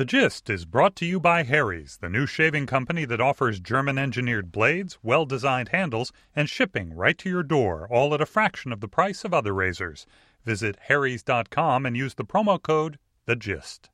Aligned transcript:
The 0.00 0.06
Gist 0.06 0.48
is 0.48 0.64
brought 0.64 0.96
to 0.96 1.04
you 1.04 1.20
by 1.20 1.42
Harry's, 1.42 1.98
the 1.98 2.08
new 2.08 2.24
shaving 2.24 2.64
company 2.64 3.04
that 3.04 3.20
offers 3.20 3.60
German 3.60 3.98
engineered 3.98 4.50
blades, 4.50 4.96
well 5.02 5.26
designed 5.26 5.68
handles, 5.68 6.10
and 6.34 6.48
shipping 6.48 6.94
right 6.94 7.18
to 7.18 7.28
your 7.28 7.42
door, 7.42 7.86
all 7.90 8.14
at 8.14 8.22
a 8.22 8.24
fraction 8.24 8.72
of 8.72 8.80
the 8.80 8.88
price 8.88 9.26
of 9.26 9.34
other 9.34 9.52
razors. 9.52 10.06
Visit 10.42 10.78
harrys.com 10.88 11.84
and 11.84 11.98
use 11.98 12.14
the 12.14 12.24
promo 12.24 12.62
code 12.62 12.98
The 13.26 13.36
Gist. 13.36 13.90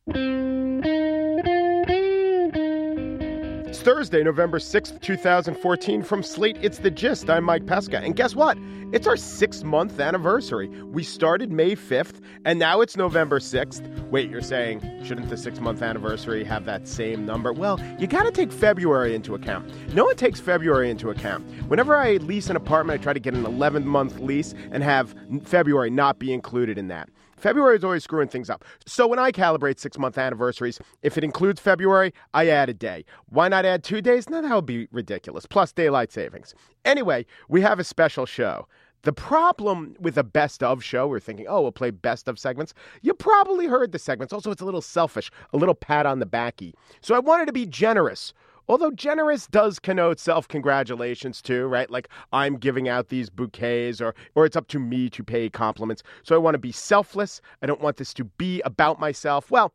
Thursday, 3.86 4.24
November 4.24 4.58
6th, 4.58 5.00
2014. 5.00 6.02
From 6.02 6.20
Slate, 6.20 6.56
it's 6.60 6.78
The 6.78 6.90
Gist. 6.90 7.30
I'm 7.30 7.44
Mike 7.44 7.66
Pesca. 7.66 7.98
And 7.98 8.16
guess 8.16 8.34
what? 8.34 8.58
It's 8.92 9.06
our 9.06 9.16
six 9.16 9.62
month 9.62 10.00
anniversary. 10.00 10.66
We 10.86 11.04
started 11.04 11.52
May 11.52 11.76
5th, 11.76 12.20
and 12.44 12.58
now 12.58 12.80
it's 12.80 12.96
November 12.96 13.38
6th. 13.38 14.10
Wait, 14.10 14.28
you're 14.28 14.42
saying, 14.42 14.80
shouldn't 15.04 15.28
the 15.28 15.36
six 15.36 15.60
month 15.60 15.82
anniversary 15.82 16.42
have 16.42 16.64
that 16.64 16.88
same 16.88 17.24
number? 17.24 17.52
Well, 17.52 17.80
you 18.00 18.08
got 18.08 18.24
to 18.24 18.32
take 18.32 18.50
February 18.50 19.14
into 19.14 19.36
account. 19.36 19.70
No 19.94 20.06
one 20.06 20.16
takes 20.16 20.40
February 20.40 20.90
into 20.90 21.10
account. 21.10 21.46
Whenever 21.68 21.94
I 21.94 22.14
lease 22.16 22.50
an 22.50 22.56
apartment, 22.56 23.00
I 23.00 23.02
try 23.04 23.12
to 23.12 23.20
get 23.20 23.34
an 23.34 23.46
11 23.46 23.86
month 23.86 24.18
lease 24.18 24.52
and 24.72 24.82
have 24.82 25.14
February 25.44 25.90
not 25.90 26.18
be 26.18 26.32
included 26.32 26.76
in 26.76 26.88
that. 26.88 27.08
February 27.36 27.76
is 27.76 27.84
always 27.84 28.04
screwing 28.04 28.28
things 28.28 28.50
up. 28.50 28.64
So 28.86 29.06
when 29.06 29.18
I 29.18 29.30
calibrate 29.32 29.78
six 29.78 29.98
month 29.98 30.18
anniversaries, 30.18 30.78
if 31.02 31.16
it 31.18 31.24
includes 31.24 31.60
February, 31.60 32.12
I 32.34 32.48
add 32.48 32.68
a 32.68 32.74
day. 32.74 33.04
Why 33.28 33.48
not 33.48 33.64
add 33.64 33.84
two 33.84 34.00
days? 34.00 34.28
No, 34.28 34.42
that 34.42 34.54
would 34.54 34.66
be 34.66 34.88
ridiculous. 34.90 35.46
Plus 35.46 35.72
daylight 35.72 36.12
savings. 36.12 36.54
Anyway, 36.84 37.26
we 37.48 37.60
have 37.60 37.78
a 37.78 37.84
special 37.84 38.26
show. 38.26 38.66
The 39.02 39.12
problem 39.12 39.94
with 40.00 40.18
a 40.18 40.24
best 40.24 40.64
of 40.64 40.82
show, 40.82 41.06
we're 41.06 41.20
thinking, 41.20 41.46
oh, 41.48 41.62
we'll 41.62 41.70
play 41.70 41.90
best 41.90 42.26
of 42.26 42.40
segments. 42.40 42.74
You 43.02 43.14
probably 43.14 43.66
heard 43.66 43.92
the 43.92 44.00
segments. 44.00 44.32
Also, 44.32 44.50
it's 44.50 44.62
a 44.62 44.64
little 44.64 44.82
selfish, 44.82 45.30
a 45.52 45.56
little 45.56 45.76
pat 45.76 46.06
on 46.06 46.18
the 46.18 46.26
backy. 46.26 46.74
So 47.02 47.14
I 47.14 47.20
wanted 47.20 47.46
to 47.46 47.52
be 47.52 47.66
generous. 47.66 48.34
Although 48.68 48.90
generous 48.92 49.46
does 49.46 49.78
connote 49.78 50.18
self 50.18 50.48
congratulations 50.48 51.40
too, 51.40 51.66
right? 51.66 51.90
Like 51.90 52.08
I'm 52.32 52.56
giving 52.56 52.88
out 52.88 53.08
these 53.08 53.30
bouquets 53.30 54.00
or 54.00 54.14
or 54.34 54.44
it's 54.44 54.56
up 54.56 54.68
to 54.68 54.78
me 54.78 55.08
to 55.10 55.22
pay 55.22 55.48
compliments. 55.48 56.02
So 56.22 56.34
I 56.34 56.38
want 56.38 56.54
to 56.54 56.58
be 56.58 56.72
selfless. 56.72 57.40
I 57.62 57.66
don't 57.66 57.80
want 57.80 57.96
this 57.96 58.12
to 58.14 58.24
be 58.24 58.60
about 58.62 58.98
myself. 58.98 59.50
Well, 59.50 59.72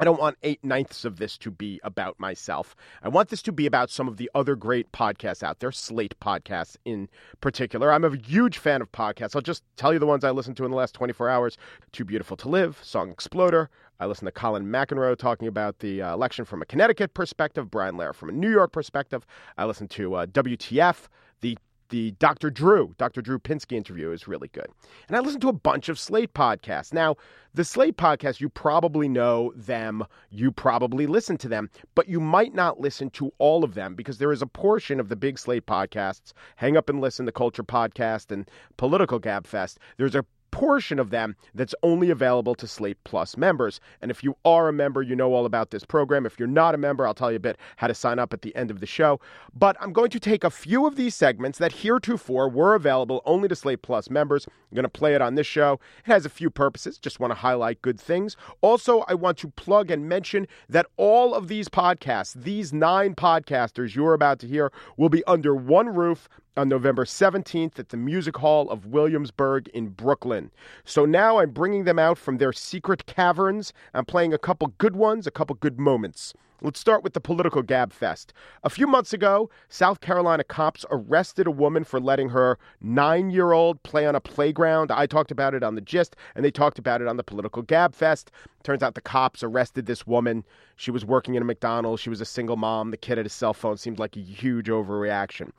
I 0.00 0.04
don't 0.04 0.18
want 0.18 0.38
eight 0.42 0.64
ninths 0.64 1.04
of 1.04 1.18
this 1.18 1.38
to 1.38 1.52
be 1.52 1.80
about 1.84 2.18
myself. 2.18 2.74
I 3.02 3.08
want 3.08 3.28
this 3.28 3.42
to 3.42 3.52
be 3.52 3.64
about 3.66 3.90
some 3.90 4.08
of 4.08 4.16
the 4.16 4.28
other 4.34 4.56
great 4.56 4.90
podcasts 4.90 5.42
out 5.42 5.60
there, 5.60 5.70
Slate 5.70 6.18
podcasts 6.20 6.76
in 6.84 7.08
particular. 7.40 7.92
I'm 7.92 8.04
a 8.04 8.16
huge 8.16 8.58
fan 8.58 8.82
of 8.82 8.90
podcasts. 8.90 9.36
I'll 9.36 9.42
just 9.42 9.62
tell 9.76 9.92
you 9.92 10.00
the 10.00 10.06
ones 10.06 10.24
I 10.24 10.32
listened 10.32 10.56
to 10.56 10.64
in 10.64 10.72
the 10.72 10.76
last 10.76 10.94
24 10.94 11.28
hours 11.28 11.56
Too 11.92 12.04
Beautiful 12.04 12.36
to 12.38 12.48
Live, 12.48 12.80
Song 12.82 13.10
Exploder. 13.10 13.70
I 14.00 14.06
listened 14.06 14.26
to 14.26 14.32
Colin 14.32 14.66
McEnroe 14.66 15.16
talking 15.16 15.48
about 15.48 15.78
the 15.78 16.02
uh, 16.02 16.14
election 16.14 16.44
from 16.44 16.62
a 16.62 16.66
Connecticut 16.66 17.14
perspective, 17.14 17.70
Brian 17.70 17.96
Lehrer 17.96 18.14
from 18.14 18.28
a 18.28 18.32
New 18.32 18.50
York 18.50 18.72
perspective. 18.72 19.24
I 19.56 19.64
listened 19.64 19.90
to 19.90 20.14
uh, 20.14 20.26
WTF, 20.26 21.08
the 21.40 21.56
the 21.90 22.12
Dr. 22.12 22.50
Drew, 22.50 22.94
Dr. 22.98 23.22
Drew 23.22 23.38
Pinsky 23.38 23.76
interview 23.76 24.10
is 24.10 24.26
really 24.26 24.48
good. 24.48 24.66
And 25.06 25.16
I 25.16 25.20
listened 25.20 25.42
to 25.42 25.48
a 25.48 25.52
bunch 25.52 25.88
of 25.88 25.98
Slate 25.98 26.34
podcasts. 26.34 26.92
Now, 26.92 27.16
the 27.52 27.62
Slate 27.62 27.96
podcasts, 27.96 28.40
you 28.40 28.48
probably 28.48 29.08
know 29.08 29.52
them, 29.54 30.04
you 30.30 30.50
probably 30.50 31.06
listen 31.06 31.36
to 31.36 31.48
them, 31.48 31.70
but 31.94 32.08
you 32.08 32.20
might 32.20 32.54
not 32.54 32.80
listen 32.80 33.10
to 33.10 33.32
all 33.38 33.62
of 33.62 33.74
them 33.74 33.94
because 33.94 34.18
there 34.18 34.32
is 34.32 34.42
a 34.42 34.46
portion 34.46 34.98
of 34.98 35.08
the 35.08 35.14
big 35.14 35.38
Slate 35.38 35.66
podcasts, 35.66 36.32
Hang 36.56 36.76
Up 36.76 36.88
and 36.88 37.00
Listen, 37.00 37.26
the 37.26 37.32
Culture 37.32 37.62
Podcast, 37.62 38.32
and 38.32 38.50
Political 38.76 39.20
Gab 39.20 39.46
Fest. 39.46 39.78
There's 39.96 40.16
a 40.16 40.24
portion 40.54 41.00
of 41.00 41.10
them 41.10 41.34
that's 41.52 41.74
only 41.82 42.10
available 42.10 42.54
to 42.54 42.68
Slate 42.68 43.02
Plus 43.02 43.36
members. 43.36 43.80
And 44.00 44.08
if 44.08 44.22
you 44.22 44.36
are 44.44 44.68
a 44.68 44.72
member, 44.72 45.02
you 45.02 45.16
know 45.16 45.34
all 45.34 45.46
about 45.46 45.72
this 45.72 45.84
program. 45.84 46.24
If 46.24 46.38
you're 46.38 46.46
not 46.46 46.76
a 46.76 46.78
member, 46.78 47.04
I'll 47.04 47.12
tell 47.12 47.32
you 47.32 47.38
a 47.38 47.40
bit 47.40 47.58
how 47.76 47.88
to 47.88 47.94
sign 47.94 48.20
up 48.20 48.32
at 48.32 48.42
the 48.42 48.54
end 48.54 48.70
of 48.70 48.78
the 48.78 48.86
show. 48.86 49.18
But 49.52 49.76
I'm 49.80 49.92
going 49.92 50.10
to 50.10 50.20
take 50.20 50.44
a 50.44 50.50
few 50.50 50.86
of 50.86 50.94
these 50.94 51.16
segments 51.16 51.58
that 51.58 51.72
heretofore 51.72 52.48
were 52.48 52.76
available 52.76 53.20
only 53.24 53.48
to 53.48 53.56
Slate 53.56 53.82
Plus 53.82 54.08
members. 54.08 54.46
I'm 54.46 54.76
going 54.76 54.84
to 54.84 54.88
play 54.88 55.16
it 55.16 55.20
on 55.20 55.34
this 55.34 55.46
show. 55.48 55.80
It 56.06 56.12
has 56.12 56.24
a 56.24 56.30
few 56.30 56.50
purposes, 56.50 56.98
just 56.98 57.18
want 57.18 57.32
to 57.32 57.34
highlight 57.34 57.82
good 57.82 58.00
things. 58.00 58.36
Also, 58.60 59.04
I 59.08 59.14
want 59.14 59.38
to 59.38 59.48
plug 59.48 59.90
and 59.90 60.08
mention 60.08 60.46
that 60.68 60.86
all 60.96 61.34
of 61.34 61.48
these 61.48 61.68
podcasts, 61.68 62.32
these 62.32 62.72
nine 62.72 63.16
podcasters 63.16 63.96
you're 63.96 64.14
about 64.14 64.38
to 64.38 64.46
hear, 64.46 64.70
will 64.96 65.08
be 65.08 65.24
under 65.24 65.52
one 65.52 65.88
roof 65.88 66.28
on 66.56 66.68
November 66.68 67.04
17th 67.04 67.78
at 67.78 67.88
the 67.88 67.96
Music 67.96 68.36
Hall 68.36 68.70
of 68.70 68.86
Williamsburg 68.86 69.68
in 69.68 69.88
Brooklyn. 69.88 70.50
So 70.84 71.04
now 71.04 71.38
I'm 71.38 71.50
bringing 71.50 71.84
them 71.84 71.98
out 71.98 72.18
from 72.18 72.38
their 72.38 72.52
secret 72.52 73.06
caverns. 73.06 73.72
I'm 73.92 74.04
playing 74.04 74.32
a 74.32 74.38
couple 74.38 74.68
good 74.78 74.96
ones, 74.96 75.26
a 75.26 75.30
couple 75.30 75.56
good 75.56 75.80
moments. 75.80 76.34
Let's 76.64 76.80
start 76.80 77.02
with 77.04 77.12
the 77.12 77.20
political 77.20 77.60
gab 77.60 77.92
fest. 77.92 78.32
A 78.62 78.70
few 78.70 78.86
months 78.86 79.12
ago, 79.12 79.50
South 79.68 80.00
Carolina 80.00 80.44
cops 80.44 80.86
arrested 80.90 81.46
a 81.46 81.50
woman 81.50 81.84
for 81.84 82.00
letting 82.00 82.30
her 82.30 82.58
nine 82.80 83.28
year 83.28 83.52
old 83.52 83.82
play 83.82 84.06
on 84.06 84.14
a 84.14 84.20
playground. 84.20 84.90
I 84.90 85.04
talked 85.04 85.30
about 85.30 85.52
it 85.52 85.62
on 85.62 85.74
the 85.74 85.82
gist, 85.82 86.16
and 86.34 86.42
they 86.42 86.50
talked 86.50 86.78
about 86.78 87.02
it 87.02 87.08
on 87.08 87.18
the 87.18 87.22
political 87.22 87.60
gab 87.60 87.94
fest. 87.94 88.30
Turns 88.62 88.82
out 88.82 88.94
the 88.94 89.02
cops 89.02 89.42
arrested 89.42 89.84
this 89.84 90.06
woman. 90.06 90.42
She 90.76 90.90
was 90.90 91.04
working 91.04 91.34
in 91.34 91.42
a 91.42 91.44
McDonald's. 91.44 92.00
She 92.00 92.08
was 92.08 92.22
a 92.22 92.24
single 92.24 92.56
mom. 92.56 92.92
The 92.92 92.96
kid 92.96 93.18
had 93.18 93.26
a 93.26 93.30
cell 93.30 93.52
phone. 93.52 93.76
Seemed 93.76 93.98
like 93.98 94.16
a 94.16 94.20
huge 94.20 94.68
overreaction. 94.68 95.50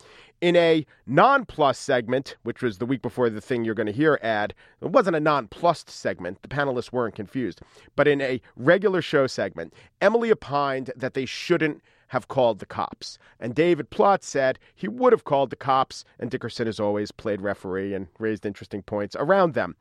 In 0.45 0.55
a 0.55 0.85
non 1.07 1.43
plus 1.43 1.79
segment, 1.79 2.35
which 2.43 2.61
was 2.61 2.77
the 2.77 2.85
week 2.85 3.01
before 3.01 3.31
the 3.31 3.41
thing 3.41 3.65
you're 3.65 3.73
going 3.73 3.87
to 3.87 3.91
hear 3.91 4.19
ad, 4.21 4.53
it 4.79 4.91
wasn't 4.91 5.15
a 5.15 5.19
non 5.19 5.47
plus 5.47 5.83
segment. 5.87 6.39
The 6.43 6.47
panelists 6.47 6.91
weren't 6.91 7.15
confused. 7.15 7.61
But 7.95 8.07
in 8.07 8.21
a 8.21 8.39
regular 8.55 9.01
show 9.01 9.25
segment, 9.25 9.73
Emily 10.01 10.29
opined 10.29 10.91
that 10.95 11.15
they 11.15 11.25
shouldn't 11.25 11.81
have 12.09 12.27
called 12.27 12.59
the 12.59 12.67
cops. 12.67 13.17
And 13.39 13.55
David 13.55 13.89
Plotz 13.89 14.25
said 14.25 14.59
he 14.75 14.87
would 14.87 15.13
have 15.13 15.23
called 15.23 15.49
the 15.49 15.55
cops, 15.55 16.05
and 16.19 16.29
Dickerson, 16.29 16.67
as 16.67 16.79
always, 16.79 17.11
played 17.11 17.41
referee 17.41 17.95
and 17.95 18.05
raised 18.19 18.45
interesting 18.45 18.83
points 18.83 19.15
around 19.15 19.55
them. 19.55 19.75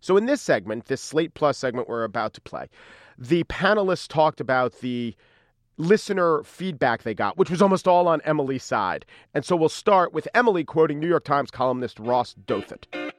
So, 0.00 0.16
in 0.16 0.24
this 0.24 0.40
segment, 0.40 0.86
this 0.86 1.02
Slate 1.02 1.34
Plus 1.34 1.58
segment 1.58 1.90
we're 1.90 2.04
about 2.04 2.32
to 2.32 2.40
play, 2.40 2.68
the 3.18 3.44
panelists 3.44 4.08
talked 4.08 4.40
about 4.40 4.80
the 4.80 5.14
listener 5.76 6.42
feedback 6.44 7.02
they 7.02 7.14
got, 7.14 7.36
which 7.36 7.50
was 7.50 7.62
almost 7.62 7.88
all 7.88 8.08
on 8.08 8.20
Emily's 8.22 8.64
side. 8.64 9.04
And 9.32 9.44
so 9.44 9.56
we'll 9.56 9.68
start 9.68 10.12
with 10.12 10.28
Emily 10.34 10.64
quoting 10.64 11.00
New 11.00 11.08
York 11.08 11.24
Times 11.24 11.50
columnist 11.50 11.98
Ross 11.98 12.34
Douthat. 12.46 13.13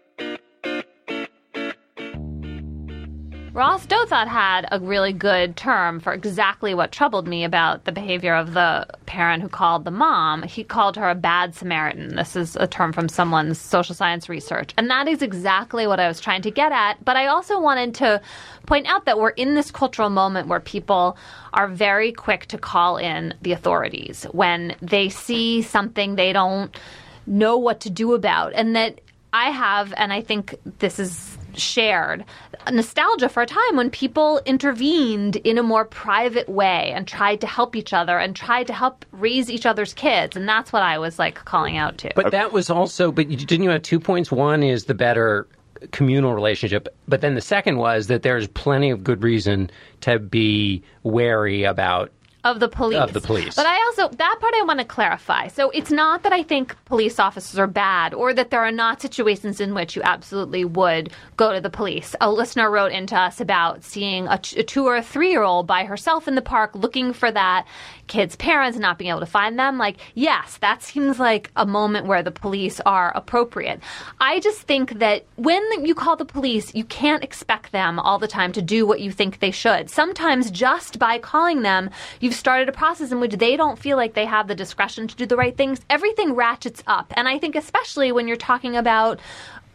Ross 3.56 3.86
Douthat 3.88 4.28
had 4.28 4.68
a 4.70 4.82
really 4.82 5.14
good 5.14 5.56
term 5.56 6.02
for 6.02 6.12
exactly 6.12 6.74
what 6.74 6.92
troubled 6.92 7.26
me 7.26 7.46
about 7.46 7.86
the 7.86 7.94
behavior 7.94 8.36
of 8.36 8.54
the 8.54 8.86
parent 9.06 9.42
who 9.42 9.48
called 9.48 9.86
the 9.86 9.92
mom. 9.92 10.44
He 10.44 10.62
called 10.62 10.98
her 10.98 11.10
a 11.10 11.16
bad 11.16 11.56
Samaritan. 11.56 12.18
This 12.18 12.36
is 12.36 12.58
a 12.58 12.68
term 12.68 12.92
from 12.92 13.08
someone's 13.08 13.58
social 13.58 13.96
science 13.96 14.28
research. 14.28 14.74
And 14.78 14.90
that 14.90 15.08
is 15.08 15.22
exactly 15.22 15.88
what 15.88 16.02
I 16.02 16.10
was 16.10 16.20
trying 16.20 16.42
to 16.42 16.52
get 16.52 16.74
at. 16.74 17.06
But 17.06 17.16
I 17.16 17.28
also 17.28 17.58
wanted 17.58 17.96
to 17.96 18.22
point 18.66 18.88
out 18.88 19.06
that 19.06 19.20
we're 19.20 19.30
in 19.30 19.56
this 19.56 19.72
cultural 19.72 20.10
moment 20.10 20.50
where 20.50 20.60
people 20.60 21.16
are 21.54 21.70
very 21.70 22.12
quick 22.12 22.48
to 22.48 22.58
call 22.58 22.98
in 22.98 23.34
the 23.42 23.54
authorities 23.54 24.26
when 24.34 24.76
they 24.82 25.08
see 25.08 25.62
something 25.62 26.16
they 26.16 26.34
don't 26.34 26.78
know 27.26 27.56
what 27.56 27.80
to 27.80 27.90
do 27.90 28.16
about. 28.16 28.52
And 28.54 28.76
that 28.76 29.00
I 29.32 29.52
have, 29.52 29.94
and 29.96 30.12
I 30.12 30.20
think 30.20 30.56
this 30.80 31.00
is 31.00 31.38
shared 31.58 32.26
nostalgia 32.72 33.30
for 33.30 33.44
a 33.44 33.46
time 33.46 33.76
when 33.76 33.90
people 33.90 34.42
intervened 34.46 35.36
in 35.38 35.58
a 35.58 35.64
more 35.64 35.86
private 35.86 36.50
way 36.50 36.92
and 36.94 37.08
tried 37.08 37.42
to 37.42 37.48
help 37.48 37.76
each 37.76 37.94
other 37.94 38.18
and 38.18 38.36
tried 38.36 38.68
to 38.68 38.74
help 38.74 39.06
raise 39.12 39.50
each 39.50 39.66
other's 39.66 39.94
kids. 39.94 40.36
And 40.36 40.48
that's 40.48 40.74
what 40.74 40.84
I 40.84 40.98
was 40.98 41.20
like 41.20 41.36
calling 41.46 41.78
out 41.78 41.98
to. 42.00 42.12
But 42.16 42.32
that 42.32 42.52
was 42.52 42.70
also, 42.70 43.12
but 43.12 43.30
you, 43.30 43.38
didn't 43.38 43.64
you 43.64 43.70
have 43.70 43.82
two 43.82 44.00
points? 44.00 44.32
One 44.32 44.64
is 44.64 44.86
the 44.86 44.94
better 44.94 45.48
communal 45.92 46.34
relationship, 46.34 46.88
but 47.08 47.22
then 47.22 47.36
the 47.36 47.42
second 47.42 47.78
was 47.78 48.08
that 48.08 48.24
there's 48.24 48.48
plenty 48.48 48.90
of 48.90 49.04
good 49.04 49.24
reason 49.24 49.70
to 50.02 50.20
be 50.20 50.82
wary 51.04 51.64
about 51.64 52.12
of 52.46 52.60
the 52.60 52.70
police. 52.70 53.00
Of 53.00 53.14
the 53.14 53.22
police. 53.22 53.56
But 53.56 53.66
I 53.66 53.76
also, 53.88 54.08
that 54.08 54.38
part 54.40 54.54
I 54.56 54.62
want 54.62 54.80
to 54.80 54.86
clarify. 54.86 55.48
So 55.48 55.72
it's 55.72 55.92
not 55.92 56.22
that 56.24 56.32
I 56.32 56.44
think 56.44 56.76
police 56.86 57.20
officers 57.20 57.58
are 57.58 57.68
bad 57.68 58.14
or 58.14 58.36
that 58.36 58.52
there 58.52 58.62
are 58.62 58.72
not 58.72 59.02
situations 59.02 59.60
in 59.60 59.74
which 59.74 59.96
you 59.96 60.04
absolutely 60.04 60.64
would 60.64 61.12
go 61.38 61.52
to 61.52 61.60
the 61.60 61.72
police. 61.72 62.16
A 62.22 62.32
listener 62.32 62.70
wrote 62.70 62.92
into 62.92 63.16
us 63.16 63.42
about 63.42 63.84
seeing 63.84 64.28
a, 64.28 64.38
two 64.38 64.86
or 64.86 64.96
a 64.96 65.02
three 65.02 65.32
year 65.32 65.42
old 65.42 65.66
by 65.66 65.86
herself 65.86 66.28
in 66.28 66.36
the 66.36 66.42
park 66.42 66.76
looking 66.76 67.14
for 67.14 67.32
that 67.32 67.66
kid's 68.08 68.36
parents 68.36 68.78
not 68.78 69.00
being 69.00 69.10
able 69.10 69.20
to 69.20 69.26
find 69.26 69.58
them. 69.58 69.80
Like, 69.80 69.98
yes, 70.14 70.58
that 70.58 70.84
seems 70.84 71.20
like 71.20 71.52
a 71.56 71.66
moment 71.66 72.06
where 72.06 72.22
the 72.22 72.32
police 72.32 72.80
are 72.82 73.12
appropriate. 73.16 73.80
I 74.20 74.40
just 74.40 74.62
think 74.62 75.00
that 75.00 75.26
when 75.36 75.64
you 75.84 75.96
call 75.96 76.16
the 76.16 76.26
police, 76.26 76.76
you 76.76 76.84
can't 76.84 77.24
expect 77.24 77.72
them 77.72 78.00
all 78.00 78.20
the 78.20 78.28
time 78.28 78.52
to 78.54 78.62
do 78.62 78.86
what 78.86 79.02
you 79.02 79.12
think 79.12 79.40
they 79.40 79.50
should. 79.50 79.90
Sometimes 79.90 80.52
just 80.52 81.00
by 81.00 81.18
calling 81.18 81.64
them, 81.64 81.90
you've 82.20 82.35
started 82.36 82.70
a 82.70 82.72
process 82.72 83.12
in 83.12 83.20
which 83.20 83.34
they 83.34 83.58
don't 83.58 83.80
feel 83.80 83.98
like 83.98 84.14
they 84.14 84.26
have 84.26 84.48
the 84.48 84.56
discretion 84.56 85.08
to 85.08 85.16
do 85.16 85.26
the 85.26 85.36
right 85.36 85.56
things, 85.56 85.82
everything 85.90 86.34
ratchets 86.34 86.84
up. 86.88 87.14
And 87.16 87.28
I 87.28 87.40
think, 87.40 87.56
especially 87.56 88.12
when 88.12 88.28
you're 88.28 88.38
talking 88.38 88.76
about 88.76 89.20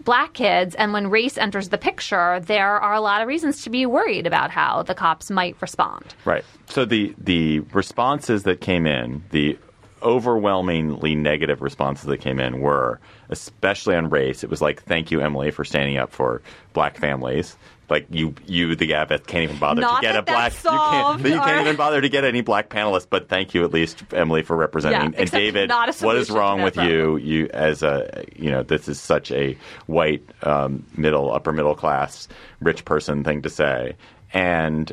black 0.04 0.32
kids 0.32 0.74
and 0.74 0.92
when 0.92 1.10
race 1.10 1.36
enters 1.36 1.68
the 1.68 1.78
picture 1.78 2.40
there 2.40 2.80
are 2.80 2.94
a 2.94 3.00
lot 3.00 3.20
of 3.20 3.28
reasons 3.28 3.62
to 3.64 3.70
be 3.70 3.84
worried 3.84 4.26
about 4.26 4.50
how 4.50 4.82
the 4.82 4.94
cops 4.94 5.30
might 5.30 5.60
respond. 5.60 6.14
Right. 6.24 6.44
So 6.66 6.84
the 6.84 7.14
the 7.18 7.60
responses 7.60 8.44
that 8.44 8.60
came 8.60 8.86
in 8.86 9.22
the 9.30 9.58
overwhelmingly 10.02 11.14
negative 11.14 11.60
responses 11.60 12.06
that 12.06 12.18
came 12.18 12.40
in 12.40 12.60
were 12.60 12.98
especially 13.28 13.94
on 13.94 14.08
race 14.08 14.42
it 14.42 14.48
was 14.48 14.62
like 14.62 14.82
thank 14.84 15.10
you 15.10 15.20
emily 15.20 15.50
for 15.50 15.62
standing 15.62 15.98
up 15.98 16.10
for 16.10 16.40
black 16.72 16.96
families 16.96 17.58
like 17.90 18.06
you, 18.10 18.34
you 18.46 18.76
the 18.76 18.88
Gabeth 18.88 19.26
can't 19.26 19.44
even 19.44 19.58
bother 19.58 19.80
Not 19.80 20.00
to 20.00 20.06
get 20.06 20.12
that 20.12 20.20
a 20.20 20.22
black. 20.22 20.52
You 20.52 20.70
can't, 20.70 21.20
you 21.24 21.40
can't 21.40 21.60
even 21.62 21.76
bother 21.76 22.00
to 22.00 22.08
get 22.08 22.24
any 22.24 22.40
black 22.40 22.68
panelists. 22.68 23.06
But 23.08 23.28
thank 23.28 23.54
you 23.54 23.64
at 23.64 23.72
least, 23.72 24.02
Emily, 24.12 24.42
for 24.42 24.56
representing. 24.56 25.12
Yeah, 25.12 25.20
and 25.20 25.30
David, 25.30 25.70
what 26.00 26.16
is 26.16 26.30
wrong 26.30 26.62
with 26.62 26.76
you? 26.76 27.16
You 27.16 27.48
as 27.52 27.82
a 27.82 28.24
you 28.36 28.50
know 28.50 28.62
this 28.62 28.88
is 28.88 29.00
such 29.00 29.30
a 29.32 29.56
white 29.86 30.22
um, 30.42 30.84
middle 30.96 31.32
upper 31.32 31.52
middle 31.52 31.74
class 31.74 32.28
rich 32.60 32.84
person 32.84 33.24
thing 33.24 33.42
to 33.42 33.50
say. 33.50 33.96
And 34.32 34.92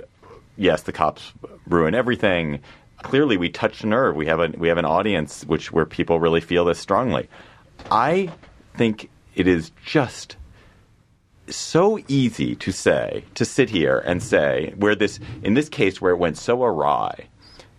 yes, 0.56 0.84
the 0.84 0.92
cops 0.92 1.34
ruin 1.68 1.94
everything. 1.94 2.60
Clearly, 3.04 3.38
we 3.38 3.50
touched 3.50 3.84
a 3.84 3.88
nerve. 3.88 4.16
We 4.16 4.26
have 4.26 4.40
a 4.40 4.48
we 4.58 4.70
have 4.70 4.78
an 4.78 4.86
audience 4.86 5.46
which 5.46 5.72
where 5.72 5.86
people 5.86 6.20
really 6.20 6.42
feel 6.42 6.66
this 6.66 6.80
strongly. 6.80 7.30
I 7.92 8.32
think 8.76 9.10
it 9.36 9.48
is 9.48 9.72
just 9.86 10.36
so 11.50 12.00
easy 12.08 12.56
to 12.56 12.72
say 12.72 13.24
to 13.36 13.46
sit 13.46 13.70
here 13.70 14.00
and 14.06 14.22
say 14.22 14.74
where 14.78 14.96
this 14.96 15.20
in 15.44 15.54
this 15.54 15.70
case 15.70 16.02
where 16.02 16.14
it 16.14 16.18
went 16.18 16.38
so 16.38 16.64
awry 16.64 17.28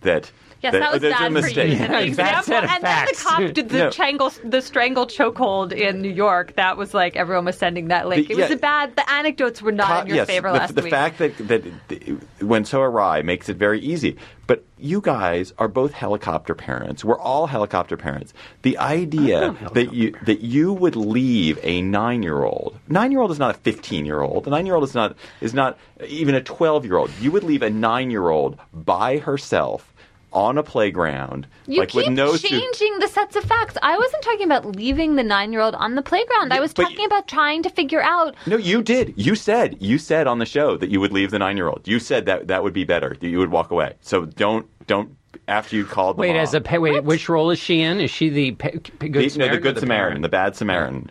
that 0.03 0.31
Yes, 0.63 0.73
that 0.73 0.93
was 0.93 1.01
bad 1.03 1.13
a 1.13 1.17
for 1.17 1.25
you. 1.25 1.31
mistake. 1.31 1.71
And 1.81 1.83
the 1.83 1.89
Bad 1.89 2.03
example, 2.09 2.43
set 2.43 2.65
of 2.65 2.71
and 2.71 2.83
then 2.85 3.07
the 3.07 3.15
facts. 3.15 3.23
cop 3.23 3.53
did 3.53 3.69
the 3.69 3.79
No. 3.79 3.91
strangle, 3.91 4.33
the 4.45 4.61
strangle 4.61 5.07
chokehold 5.07 5.73
in 5.73 6.03
New 6.03 6.11
York. 6.11 6.57
That 6.57 6.77
was 6.77 6.95
like 6.95 7.15
everyone 7.17 7.45
was 7.45 7.57
sending 7.57 7.89
that 7.89 8.09
link. 8.09 8.27
The- 8.27 8.33
it 8.35 8.37
was 8.37 8.49
yeah. 8.51 8.57
a 8.57 8.59
bad. 8.59 8.97
The 8.97 9.09
anecdotes 9.11 9.63
were 9.63 9.71
not 9.73 9.87
Co- 9.89 10.01
in 10.01 10.07
your 10.09 10.17
yes, 10.17 10.27
favor 10.27 10.49
the, 10.51 10.59
last 10.59 10.75
the 10.75 10.83
week. 10.83 10.91
The 10.91 10.97
fact 10.97 11.19
that 11.19 11.39
that 11.49 11.63
it 11.91 12.43
went 12.43 12.67
so 12.67 12.81
awry 12.83 13.23
makes 13.23 13.49
it 13.49 13.57
very 13.57 13.81
easy. 13.81 14.17
But 14.49 14.65
you 14.79 15.01
guys 15.03 15.53
are 15.59 15.69
both 15.69 15.93
helicopter 15.93 16.55
parents. 16.55 17.05
We're 17.05 17.19
all 17.21 17.47
helicopter 17.47 17.97
parents. 17.99 18.33
The 18.63 18.79
idea 18.79 19.55
that 19.75 19.93
you 19.93 20.15
that 20.25 20.41
you 20.41 20.73
would 20.73 20.97
leave 20.97 21.59
a 21.63 21.83
nine 21.83 22.23
year 22.23 22.43
old 22.43 22.79
nine 22.89 23.13
year 23.13 23.21
old 23.21 23.31
is 23.31 23.39
not 23.39 23.55
a 23.55 23.59
fifteen 23.59 24.07
year 24.07 24.23
old. 24.23 24.47
A 24.47 24.51
nine 24.51 24.67
year 24.67 24.75
old 24.75 24.85
is 24.85 24.95
not 24.95 25.17
is 25.41 25.55
not 25.55 25.79
even 26.07 26.35
a 26.35 26.41
twelve 26.43 26.85
year 26.85 26.97
old. 26.97 27.11
You 27.21 27.31
would 27.31 27.45
leave 27.45 27.63
a 27.63 27.71
nine 27.71 28.11
year 28.11 28.29
old 28.29 28.59
by 28.73 29.19
herself 29.19 29.93
on 30.33 30.59
a 30.59 30.63
playground, 30.63 31.47
you 31.67 31.81
like 31.81 31.89
keep 31.91 32.07
with 32.07 32.13
no 32.15 32.37
su- 32.37 32.49
changing 32.49 32.99
the 32.99 33.09
sets 33.09 33.35
of 33.37 33.45
facts. 33.45 33.77
I 33.83 33.97
wasn't 33.97 34.23
talking 34.23 34.45
about 34.45 34.67
leaving 34.77 35.17
the 35.17 35.23
nine-year-old 35.23 35.75
on 35.75 35.95
the 35.95 36.03
playground. 36.03 36.53
I 36.53 36.61
was 36.61 36.73
but- 36.75 36.83
talking 36.85 37.07
about 37.07 37.29
trying 37.29 37.63
to 37.63 37.71
figure 37.71 38.03
out. 38.03 38.35
No, 38.47 38.57
you 38.57 38.83
did. 38.83 39.15
You 39.17 39.35
said 39.35 39.77
you 39.81 39.99
said 39.99 40.27
on 40.27 40.39
the 40.39 40.47
show 40.47 40.77
that 40.77 40.91
you 40.91 41.01
would 41.01 41.13
leave 41.13 41.31
the 41.31 41.39
nine 41.39 41.57
year 41.57 41.69
old. 41.69 41.87
You 41.89 41.99
said 41.99 42.27
that 42.27 42.49
that 42.49 42.63
would 42.63 42.75
be 42.75 42.85
better. 42.85 43.17
That 43.21 43.29
you 43.29 43.39
would 43.39 43.51
walk 43.51 43.71
away. 43.71 43.95
So 44.01 44.27
don't 44.27 44.67
don't 44.87 45.17
after 45.47 45.77
you 45.77 45.85
called. 45.85 46.17
The 46.17 46.21
Wait, 46.23 46.33
mom. 46.33 46.41
as 46.43 46.53
a 46.55 46.61
pa- 46.61 46.79
wait, 46.79 47.05
which 47.05 47.29
role 47.29 47.51
is 47.51 47.59
she 47.59 47.81
in? 47.81 48.01
Is 48.01 48.11
she 48.11 48.29
the 48.29 48.53
pa- 48.53 48.69
p- 48.99 49.09
good 49.09 49.13
the, 49.15 49.21
no, 49.23 49.29
Samaritan? 49.29 49.55
the 49.57 49.61
good 49.63 49.75
the 49.77 49.81
Samaritan, 49.81 50.09
parent? 50.11 50.23
the 50.23 50.29
bad 50.29 50.57
Samaritan. 50.57 51.11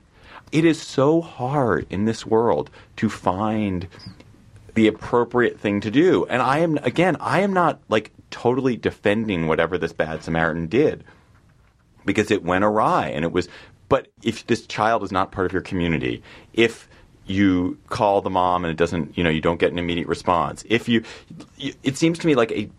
It 0.51 0.63
is 0.63 0.81
so 0.81 1.21
hard 1.21 1.87
in 1.89 2.05
this 2.05 2.25
world 2.25 2.69
to 2.97 3.09
find 3.09 3.87
the 4.75 4.87
appropriate 4.87 5.59
thing 5.59 5.81
to 5.81 5.89
do. 5.91 6.25
And 6.29 6.41
I 6.41 6.59
am 6.59 6.77
again, 6.83 7.17
I 7.19 7.39
am 7.41 7.51
not 7.51 7.79
like 7.89 8.11
totally 8.37 8.77
defending 8.77 9.47
whatever 9.47 9.77
this 9.77 9.93
bad 9.93 10.23
Samaritan 10.23 10.67
did 10.67 11.03
because 12.05 12.29
it 12.29 12.43
went 12.43 12.63
awry 12.63 13.07
and 13.07 13.25
it 13.25 13.31
was 13.31 13.49
but 13.89 14.09
if 14.21 14.45
this 14.47 14.67
child 14.67 15.03
is 15.03 15.11
not 15.11 15.31
part 15.31 15.45
of 15.47 15.53
your 15.53 15.61
community, 15.61 16.21
if 16.53 16.89
you 17.25 17.77
call 17.87 18.21
the 18.21 18.29
mom 18.29 18.63
and 18.65 18.71
it 18.71 18.77
doesn't, 18.77 19.17
you 19.17 19.23
know, 19.23 19.29
you 19.29 19.41
don't 19.41 19.59
get 19.59 19.71
an 19.71 19.79
immediate 19.79 20.07
response. 20.07 20.63
If 20.67 20.89
you, 20.89 21.03
it 21.57 21.97
seems 21.97 22.19
to 22.19 22.27
me 22.27 22.35
like 22.35 22.51
a 22.51 22.69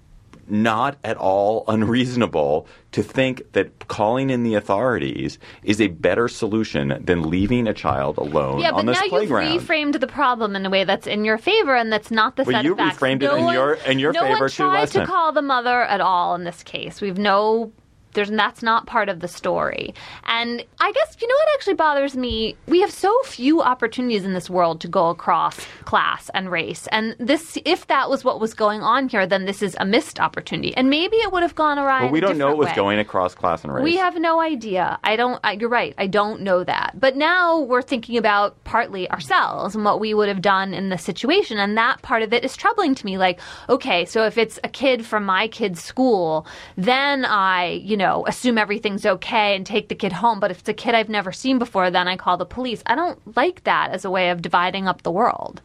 not 0.51 0.97
at 1.05 1.17
all 1.17 1.65
unreasonable 1.69 2.67
to 2.93 3.03
think 3.03 3.53
that 3.53 3.87
calling 3.89 4.31
in 4.31 4.43
the 4.45 4.55
authorities 4.55 5.39
is 5.63 5.81
a 5.81 5.89
better 5.89 6.27
solution 6.29 7.03
than 7.05 7.29
leaving 7.29 7.67
a 7.67 7.75
child 7.75 8.17
alone 8.19 8.61
Yeah, 8.61 8.71
but 8.71 8.79
on 8.79 8.87
this 8.87 8.99
now 9.11 9.19
you've 9.19 9.31
reframed 9.31 10.01
the 10.01 10.07
problem 10.07 10.57
in 10.57 10.65
a 10.65 10.71
way 10.71 10.85
that's 10.85 11.07
in 11.07 11.25
your 11.25 11.39
favor, 11.39 11.75
and 11.77 11.93
that's 11.93 12.11
not 12.11 12.37
the 12.37 12.45
Well, 12.45 12.57
set 12.57 12.65
you 12.65 12.73
of 12.73 12.79
facts. 12.79 12.99
reframed 12.99 13.17
it 13.23 13.27
no 13.27 13.37
in 13.37 13.45
one, 13.45 13.55
your- 13.55 13.75
in 13.75 13.99
your 13.99 14.13
no 14.13 14.21
favor 14.23 14.41
one 14.41 14.49
too 14.49 14.55
tried 14.57 14.81
last 14.81 14.93
to 14.93 14.99
time. 14.99 15.07
call 15.07 15.33
the 15.33 15.43
mother 15.43 15.83
at 15.83 16.01
all 16.01 16.35
in 16.35 16.45
this 16.45 16.63
case. 16.63 17.01
We've 17.01 17.19
no. 17.19 17.73
There's 18.15 18.31
that's 18.31 18.63
not 18.63 18.87
part 18.87 19.09
of 19.09 19.21
the 19.21 19.29
story. 19.29 19.95
And 20.25 20.65
I 20.81 20.93
guess 20.93 21.17
you 21.21 21.29
know 21.29 21.35
what 21.35 21.55
actually 21.55 21.75
bothers 21.75 22.17
me? 22.17 22.57
We 22.67 22.81
have 22.81 22.91
so 22.91 23.15
few 23.25 23.63
opportunities 23.63 24.25
in 24.25 24.35
this 24.35 24.49
world 24.49 24.81
to 24.83 24.89
go 24.89 25.09
across 25.11 25.59
class 25.85 26.31
and 26.35 26.51
race. 26.51 26.87
And 26.93 27.17
this 27.19 27.59
if 27.65 27.87
that 27.89 28.09
was 28.09 28.25
what 28.25 28.41
was 28.41 28.55
going 28.55 28.83
on 28.83 29.09
here, 29.09 29.27
then 29.27 29.45
this 29.45 29.63
is 29.63 29.77
a 29.81 29.85
missed 29.85 30.21
opportunity. 30.21 30.75
And 30.77 30.89
maybe 30.89 31.17
it 31.17 31.33
would 31.33 31.43
have 31.43 31.55
gone 31.55 31.79
awry. 31.79 32.05
Well, 32.05 32.13
we 32.13 32.21
don't 32.21 32.39
know 32.39 32.51
it 32.51 32.57
was 32.57 32.69
way. 32.69 32.75
going 32.75 32.99
across 32.99 33.35
class 33.35 33.65
and 33.65 33.73
race. 33.73 33.85
We 33.85 33.97
have 33.97 34.19
no 34.19 34.41
idea. 34.41 34.99
I 35.05 35.17
don't. 35.17 35.41
I, 35.45 35.53
you're 35.53 35.69
right. 35.69 35.95
I 35.99 36.07
don't 36.07 36.43
know 36.43 36.65
that. 36.65 36.99
But 36.99 37.17
now 37.17 37.61
we're 37.61 37.83
thinking 37.83 38.17
about 38.17 38.63
partly 38.65 39.11
ourselves 39.11 39.75
and 39.75 39.85
what 39.85 40.01
we 40.01 40.15
would 40.15 40.29
have 40.29 40.43
done 40.43 40.75
in 40.75 40.89
this 40.89 41.03
situation, 41.03 41.59
and 41.59 41.77
that 41.77 42.03
part 42.03 42.23
of 42.23 42.33
it 42.33 42.45
is 42.45 42.57
troubling 42.57 42.95
to 42.95 43.07
me. 43.07 43.19
Like, 43.19 43.41
okay, 43.69 44.05
so 44.05 44.25
if 44.25 44.39
it's 44.39 44.59
a 44.65 44.69
kid 44.69 45.05
from 45.05 45.25
my 45.25 45.49
kid's 45.49 45.83
school, 45.83 46.47
then 46.77 47.25
I, 47.25 47.81
you 47.85 47.97
know, 47.99 48.25
assume 48.27 48.57
everything's 48.57 49.05
okay 49.05 49.55
and 49.55 49.67
take 49.67 49.89
the 49.89 49.95
kid 49.95 50.13
home. 50.13 50.41
But 50.41 50.51
if 50.51 50.61
it's 50.61 50.69
a 50.71 50.75
kid 50.75 50.95
I've 50.95 51.11
never 51.11 51.33
seen 51.33 51.59
before, 51.59 51.91
then 51.91 52.09
I 52.09 52.17
call 52.17 52.39
the 52.39 52.47
police. 52.47 52.83
I 52.87 52.95
don't 52.95 53.21
like 53.37 53.65
that 53.65 53.91
as 53.91 54.07
a 54.07 54.11
way 54.11 54.31
of 54.31 54.41
dividing 54.41 54.89
up 54.89 55.03
the 55.03 55.11
world. 55.11 55.61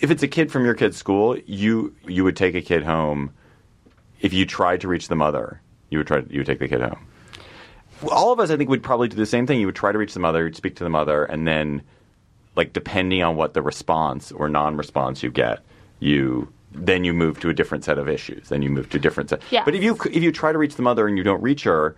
if 0.00 0.10
it's 0.10 0.22
a 0.22 0.28
kid 0.28 0.52
from 0.52 0.64
your 0.64 0.74
kid's 0.74 0.96
school, 0.96 1.36
you 1.46 1.94
you 2.06 2.24
would 2.24 2.36
take 2.36 2.54
a 2.54 2.60
kid 2.60 2.82
home. 2.82 3.32
If 4.20 4.32
you 4.32 4.46
tried 4.46 4.80
to 4.82 4.88
reach 4.88 5.08
the 5.08 5.16
mother, 5.16 5.60
you 5.90 5.98
would 5.98 6.06
try. 6.06 6.22
You 6.28 6.40
would 6.40 6.46
take 6.46 6.58
the 6.58 6.68
kid 6.68 6.80
home. 6.80 7.06
All 8.10 8.32
of 8.32 8.40
us, 8.40 8.50
I 8.50 8.56
think, 8.56 8.68
would 8.68 8.82
probably 8.82 9.08
do 9.08 9.16
the 9.16 9.26
same 9.26 9.46
thing. 9.46 9.58
You 9.58 9.66
would 9.66 9.74
try 9.74 9.90
to 9.90 9.98
reach 9.98 10.12
the 10.12 10.20
mother, 10.20 10.44
you'd 10.44 10.56
speak 10.56 10.76
to 10.76 10.84
the 10.84 10.90
mother, 10.90 11.24
and 11.24 11.46
then, 11.46 11.80
like, 12.54 12.74
depending 12.74 13.22
on 13.22 13.36
what 13.36 13.54
the 13.54 13.62
response 13.62 14.32
or 14.32 14.50
non-response 14.50 15.22
you 15.22 15.30
get, 15.30 15.60
you 15.98 16.52
then 16.72 17.04
you 17.04 17.12
move 17.12 17.40
to 17.40 17.48
a 17.48 17.54
different 17.54 17.84
set 17.84 17.98
of 17.98 18.08
issues. 18.08 18.48
Then 18.48 18.62
you 18.62 18.70
move 18.70 18.90
to 18.90 18.98
a 18.98 19.00
different 19.00 19.30
set. 19.30 19.42
Yes. 19.50 19.64
But 19.64 19.74
if 19.74 19.82
you 19.82 19.96
if 20.10 20.22
you 20.22 20.32
try 20.32 20.52
to 20.52 20.58
reach 20.58 20.76
the 20.76 20.82
mother 20.82 21.06
and 21.06 21.16
you 21.16 21.24
don't 21.24 21.42
reach 21.42 21.64
her, 21.64 21.96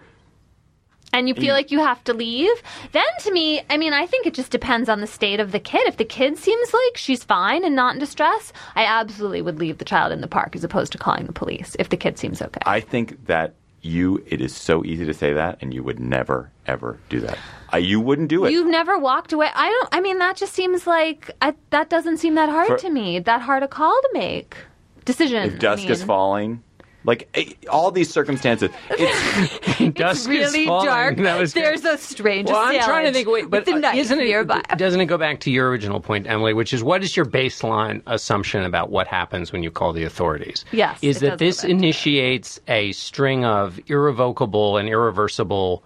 and 1.13 1.29
you 1.29 1.35
feel 1.35 1.55
like 1.55 1.71
you 1.71 1.81
have 1.81 2.03
to 2.05 2.13
leave, 2.13 2.63
then 2.93 3.03
to 3.21 3.33
me, 3.33 3.63
I 3.71 3.77
mean, 3.77 3.93
I 3.93 4.07
think 4.07 4.27
it 4.27 4.35
just 4.35 4.51
depends 4.51 4.89
on 4.89 5.01
the 5.01 5.07
state 5.07 5.41
of 5.41 5.53
the 5.53 5.61
kid. 5.61 5.87
If 5.87 5.97
the 5.97 6.05
kid 6.05 6.37
seems 6.39 6.73
like 6.73 6.97
she's 6.97 7.25
fine 7.25 7.65
and 7.65 7.75
not 7.75 7.95
in 7.95 8.01
distress, 8.01 8.53
I 8.75 8.85
absolutely 8.85 9.43
would 9.43 9.59
leave 9.59 9.79
the 9.79 9.85
child 9.85 10.13
in 10.13 10.21
the 10.21 10.29
park 10.29 10.55
as 10.55 10.65
opposed 10.65 10.93
to 10.93 10.99
calling 10.99 11.27
the 11.27 11.33
police 11.33 11.77
if 11.79 11.89
the 11.89 11.97
kid 11.97 12.19
seems 12.19 12.43
okay. 12.43 12.61
I 12.67 12.81
think 12.81 13.27
that 13.27 13.55
you 13.83 14.23
it 14.27 14.41
is 14.41 14.55
so 14.55 14.85
easy 14.85 15.05
to 15.07 15.15
say 15.15 15.33
that, 15.35 15.59
and 15.61 15.73
you 15.73 15.83
would 15.83 16.01
never 16.01 16.51
ever 16.67 16.99
do 17.09 17.21
that. 17.21 17.39
Uh, 17.73 17.77
you 17.77 18.01
wouldn't 18.01 18.29
do 18.29 18.45
it. 18.45 18.53
You've 18.53 18.67
never 18.67 18.99
walked 18.99 19.33
away. 19.33 19.49
I 19.55 19.69
don't. 19.69 19.89
I 19.93 20.01
mean, 20.01 20.19
that 20.19 20.37
just 20.37 20.53
seems 20.55 20.87
like 20.87 21.31
I, 21.43 21.55
that 21.71 21.91
doesn't 21.91 22.19
seem 22.19 22.35
that 22.35 22.49
hard 22.49 22.69
For- 22.69 22.79
to 22.79 22.91
me. 22.91 23.19
That 23.19 23.41
hard 23.43 23.63
a 23.63 23.69
call 23.69 23.99
to 24.01 24.11
make. 24.13 24.57
Decision. 25.05 25.45
if 25.45 25.59
dusk 25.59 25.81
I 25.81 25.85
mean. 25.85 25.93
is 25.93 26.03
falling, 26.03 26.63
Like 27.09 27.27
eh, 27.33 27.55
all 27.71 27.91
these 27.91 28.11
circumstances, 28.11 28.69
it's 28.91 29.95
Dusk 29.95 30.21
is 30.21 30.29
really 30.29 30.67
dark. 30.67 31.17
That 31.17 31.41
was 31.41 31.55
There's 31.55 31.83
a 31.87 31.97
strange 31.97 32.51
Well, 32.51 32.61
I'm 32.61 32.79
trying 32.83 33.07
to 33.07 33.13
think. 33.13 33.27
Wait, 33.27 33.49
but 33.49 33.65
the 33.65 33.77
isn't 33.95 34.21
it? 34.21 34.25
nearby. 34.25 34.61
Doesn't 34.77 35.01
it 35.01 35.07
go 35.07 35.17
back 35.17 35.41
to 35.41 35.51
your 35.51 35.71
original 35.71 36.01
point, 36.01 36.27
Emily, 36.27 36.53
which 36.53 36.75
is 36.75 36.85
what 36.85 37.03
is 37.03 37.17
your 37.17 37.25
baseline 37.25 38.03
assumption 38.07 38.63
about 38.63 38.91
what 38.91 39.07
happens 39.07 39.53
when 39.53 39.63
you 39.63 39.71
call 39.71 39.95
the 39.95 40.05
authorities? 40.05 40.67
Yes, 40.71 40.99
is 41.01 41.17
it 41.17 41.21
that 41.21 41.31
does 41.31 41.39
this 41.39 41.57
back 41.57 41.63
to 41.63 41.67
that. 41.69 41.73
initiates 41.73 42.61
a 42.69 42.93
string 42.93 43.47
of 43.47 43.81
irrevocable 43.87 44.77
and 44.77 44.87
irreversible 44.87 45.83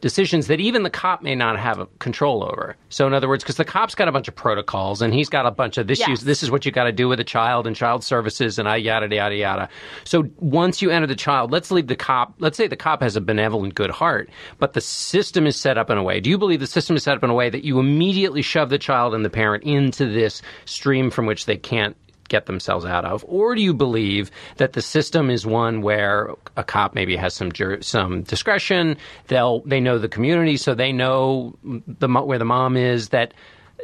decisions 0.00 0.46
that 0.46 0.60
even 0.60 0.82
the 0.82 0.90
cop 0.90 1.22
may 1.22 1.34
not 1.34 1.58
have 1.58 1.86
control 1.98 2.44
over. 2.44 2.76
So, 2.88 3.06
in 3.06 3.12
other 3.14 3.28
words, 3.28 3.42
because 3.42 3.56
the 3.56 3.64
cop's 3.64 3.94
got 3.94 4.08
a 4.08 4.12
bunch 4.12 4.28
of 4.28 4.34
protocols 4.34 5.02
and 5.02 5.12
he's 5.12 5.28
got 5.28 5.46
a 5.46 5.50
bunch 5.50 5.78
of 5.78 5.86
this. 5.86 5.98
Yes. 6.00 6.08
use- 6.08 6.20
This 6.22 6.42
is 6.42 6.50
what 6.50 6.64
you 6.66 6.72
got 6.72 6.84
to 6.84 6.92
do 6.92 7.08
with 7.08 7.20
a 7.20 7.24
child 7.24 7.66
and 7.66 7.74
child 7.74 8.04
services 8.04 8.58
and 8.58 8.68
I 8.68 8.76
yada 8.76 9.14
yada 9.14 9.34
yada. 9.34 9.68
So 10.04 10.28
once 10.38 10.80
you 10.82 10.90
enter 10.90 11.06
the 11.06 11.14
child, 11.16 11.50
let's 11.50 11.70
leave 11.70 11.86
the 11.86 11.96
cop. 11.96 12.34
Let's 12.38 12.56
say 12.56 12.66
the 12.66 12.76
cop 12.76 13.02
has 13.02 13.16
a 13.16 13.20
benevolent, 13.20 13.74
good 13.74 13.90
heart, 13.90 14.30
but 14.58 14.72
the 14.74 14.80
system 14.80 15.46
is 15.46 15.56
set 15.60 15.78
up 15.78 15.90
in 15.90 15.98
a 15.98 16.02
way. 16.02 16.20
Do 16.20 16.30
you 16.30 16.38
believe 16.38 16.60
the 16.60 16.66
system 16.66 16.96
is 16.96 17.02
set 17.02 17.16
up 17.16 17.24
in 17.24 17.30
a 17.30 17.34
way 17.34 17.50
that 17.50 17.64
you 17.64 17.78
immediately 17.78 18.42
shove 18.42 18.70
the 18.70 18.78
child 18.78 19.14
and 19.14 19.24
the 19.24 19.30
parent 19.30 19.64
into 19.64 20.06
this 20.06 20.42
stream 20.64 21.10
from 21.10 21.26
which 21.26 21.46
they 21.46 21.56
can't? 21.56 21.96
Get 22.28 22.46
themselves 22.46 22.84
out 22.84 23.04
of, 23.04 23.24
or 23.26 23.54
do 23.54 23.62
you 23.62 23.74
believe 23.74 24.30
that 24.56 24.72
the 24.74 24.82
system 24.82 25.30
is 25.30 25.46
one 25.46 25.82
where 25.82 26.34
a 26.56 26.64
cop 26.64 26.94
maybe 26.94 27.16
has 27.16 27.34
some 27.34 27.52
jur- 27.52 27.80
some 27.82 28.22
discretion? 28.22 28.96
They'll 29.26 29.60
they 29.60 29.80
know 29.80 29.98
the 29.98 30.08
community, 30.08 30.56
so 30.56 30.74
they 30.74 30.92
know 30.92 31.56
the 31.62 32.08
where 32.08 32.38
the 32.38 32.44
mom 32.44 32.76
is. 32.76 33.10
That 33.10 33.34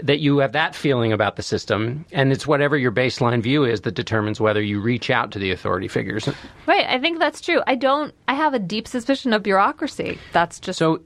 that 0.03 0.19
you 0.19 0.39
have 0.39 0.53
that 0.53 0.75
feeling 0.75 1.13
about 1.13 1.37
the 1.37 1.43
system, 1.43 2.05
and 2.13 2.33
it's 2.33 2.47
whatever 2.47 2.77
your 2.77 2.93
baseline 2.93 3.43
view 3.43 3.65
is 3.65 3.83
that 3.83 3.95
determines 3.95 4.41
whether 4.41 4.61
you 4.61 4.81
reach 4.81 5.09
out 5.11 5.31
to 5.33 5.39
the 5.39 5.51
authority 5.53 5.89
figures. 5.89 6.29
Right, 6.67 6.87
I 6.89 6.99
think 6.99 7.19
that's 7.19 7.41
true. 7.41 7.61
I 7.67 7.75
don't. 7.77 8.15
I 8.27 8.35
have 8.35 8.55
a 8.55 8.59
deep 8.59 8.89
suspicion 8.89 9.33
of 9.33 9.43
bureaucracy. 9.43 10.19
That's 10.33 10.59
just 10.61 10.79
So 10.79 11.03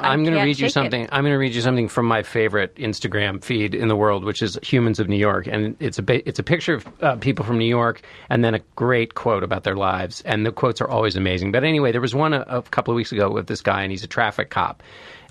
I'm 0.00 0.24
going 0.24 0.34
to 0.34 0.42
read 0.42 0.58
you 0.58 0.66
shake 0.66 0.70
it. 0.70 0.72
something. 0.72 1.08
I'm 1.12 1.22
going 1.22 1.32
to 1.32 1.38
read 1.38 1.54
you 1.54 1.60
something 1.60 1.88
from 1.88 2.06
my 2.06 2.22
favorite 2.22 2.74
Instagram 2.76 3.42
feed 3.42 3.74
in 3.74 3.88
the 3.88 3.96
world, 3.96 4.24
which 4.24 4.42
is 4.42 4.58
Humans 4.62 5.00
of 5.00 5.08
New 5.08 5.16
York, 5.16 5.46
and 5.46 5.76
it's 5.80 5.98
a 5.98 6.02
ba- 6.02 6.26
it's 6.28 6.38
a 6.38 6.42
picture 6.42 6.74
of 6.74 6.88
uh, 7.02 7.16
people 7.16 7.44
from 7.44 7.58
New 7.58 7.68
York, 7.68 8.02
and 8.30 8.44
then 8.44 8.54
a 8.54 8.60
great 8.76 9.14
quote 9.14 9.42
about 9.42 9.64
their 9.64 9.76
lives, 9.76 10.22
and 10.22 10.44
the 10.44 10.52
quotes 10.52 10.80
are 10.80 10.88
always 10.88 11.16
amazing. 11.16 11.52
But 11.52 11.64
anyway, 11.64 11.92
there 11.92 12.00
was 12.00 12.14
one 12.14 12.32
a, 12.32 12.44
a 12.48 12.62
couple 12.62 12.92
of 12.92 12.96
weeks 12.96 13.12
ago 13.12 13.30
with 13.30 13.46
this 13.46 13.60
guy, 13.60 13.82
and 13.82 13.90
he's 13.90 14.04
a 14.04 14.08
traffic 14.08 14.50
cop. 14.50 14.82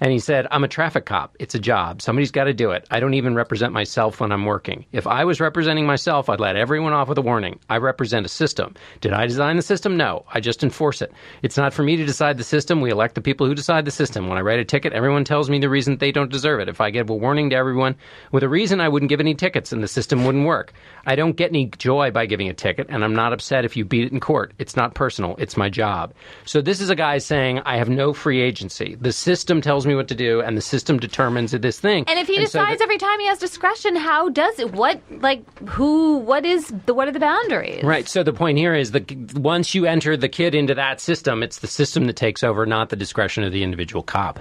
And 0.01 0.11
he 0.11 0.19
said, 0.19 0.47
I'm 0.51 0.65
a 0.65 0.67
traffic 0.67 1.05
cop. 1.05 1.35
It's 1.39 1.55
a 1.55 1.59
job. 1.59 2.01
Somebody's 2.01 2.31
got 2.31 2.45
to 2.45 2.53
do 2.53 2.71
it. 2.71 2.85
I 2.91 2.99
don't 2.99 3.13
even 3.13 3.35
represent 3.35 3.71
myself 3.71 4.19
when 4.19 4.33
I'm 4.33 4.43
working. 4.43 4.85
If 4.91 5.07
I 5.07 5.23
was 5.23 5.39
representing 5.39 5.85
myself, 5.85 6.27
I'd 6.27 6.41
let 6.41 6.57
everyone 6.57 6.91
off 6.91 7.07
with 7.07 7.17
a 7.19 7.21
warning. 7.21 7.59
I 7.69 7.77
represent 7.77 8.25
a 8.25 8.29
system. 8.29 8.75
Did 8.99 9.13
I 9.13 9.27
design 9.27 9.55
the 9.55 9.61
system? 9.61 9.95
No. 9.95 10.25
I 10.33 10.41
just 10.41 10.61
enforce 10.61 11.01
it. 11.01 11.13
It's 11.41 11.55
not 11.55 11.73
for 11.73 11.83
me 11.83 11.95
to 11.95 12.05
decide 12.05 12.37
the 12.37 12.43
system. 12.43 12.81
We 12.81 12.91
elect 12.91 13.15
the 13.15 13.21
people 13.21 13.47
who 13.47 13.55
decide 13.55 13.85
the 13.85 13.91
system. 13.91 14.27
When 14.27 14.37
I 14.37 14.41
write 14.53 14.59
a 14.59 14.65
ticket, 14.65 14.93
everyone 14.93 15.23
tells 15.23 15.49
me 15.49 15.57
the 15.57 15.69
reason 15.69 15.97
they 15.97 16.11
don't 16.11 16.31
deserve 16.31 16.59
it. 16.59 16.69
If 16.69 16.79
I 16.79 16.91
give 16.91 17.09
a 17.09 17.15
warning 17.15 17.49
to 17.49 17.55
everyone 17.55 17.95
with 18.31 18.43
a 18.43 18.49
reason, 18.49 18.79
I 18.81 18.87
wouldn't 18.87 19.09
give 19.09 19.19
any 19.19 19.33
tickets 19.33 19.71
and 19.71 19.81
the 19.81 19.87
system 19.87 20.25
wouldn't 20.25 20.45
work. 20.45 20.73
I 21.05 21.15
don't 21.15 21.35
get 21.35 21.49
any 21.49 21.65
joy 21.77 22.11
by 22.11 22.27
giving 22.27 22.47
a 22.49 22.53
ticket, 22.53 22.87
and 22.89 23.03
I'm 23.03 23.15
not 23.15 23.33
upset 23.33 23.65
if 23.65 23.75
you 23.75 23.83
beat 23.83 24.05
it 24.05 24.11
in 24.11 24.19
court. 24.19 24.53
It's 24.59 24.75
not 24.75 24.93
personal. 24.93 25.35
It's 25.39 25.57
my 25.57 25.69
job. 25.69 26.13
So 26.45 26.61
this 26.61 26.79
is 26.79 26.89
a 26.89 26.95
guy 26.95 27.17
saying, 27.17 27.59
I 27.65 27.77
have 27.77 27.89
no 27.89 28.13
free 28.13 28.41
agency. 28.41 28.95
The 29.01 29.11
system 29.11 29.59
tells 29.59 29.85
me 29.87 29.95
what 29.95 30.07
to 30.09 30.15
do, 30.15 30.41
and 30.41 30.55
the 30.55 30.61
system 30.61 30.99
determines 30.99 31.51
this 31.51 31.79
thing. 31.79 32.05
And 32.07 32.19
if 32.19 32.27
he 32.27 32.35
so 32.35 32.41
decides 32.41 32.77
the- 32.77 32.83
every 32.83 32.97
time 32.99 33.19
he 33.19 33.27
has 33.27 33.39
discretion, 33.39 33.95
how 33.95 34.29
does 34.29 34.59
it? 34.59 34.71
What 34.73 35.01
like 35.09 35.41
who? 35.67 36.17
What 36.17 36.45
is 36.45 36.71
the? 36.85 36.93
What 36.93 37.07
are 37.07 37.11
the 37.11 37.19
boundaries? 37.19 37.83
Right. 37.83 38.07
So 38.07 38.23
the 38.23 38.33
point 38.33 38.57
here 38.57 38.75
is 38.75 38.91
that 38.91 39.11
once 39.35 39.73
you 39.75 39.85
enter 39.85 40.15
the 40.15 40.29
kid 40.29 40.55
into 40.55 40.75
that 40.75 41.01
system, 41.01 41.43
it's 41.43 41.59
the 41.59 41.67
system 41.67 42.05
that 42.07 42.15
takes 42.15 42.43
over, 42.43 42.65
not 42.65 42.89
the 42.89 42.95
discretion 42.95 43.43
of 43.43 43.51
the 43.51 43.63
individual 43.63 44.03
cop. 44.03 44.39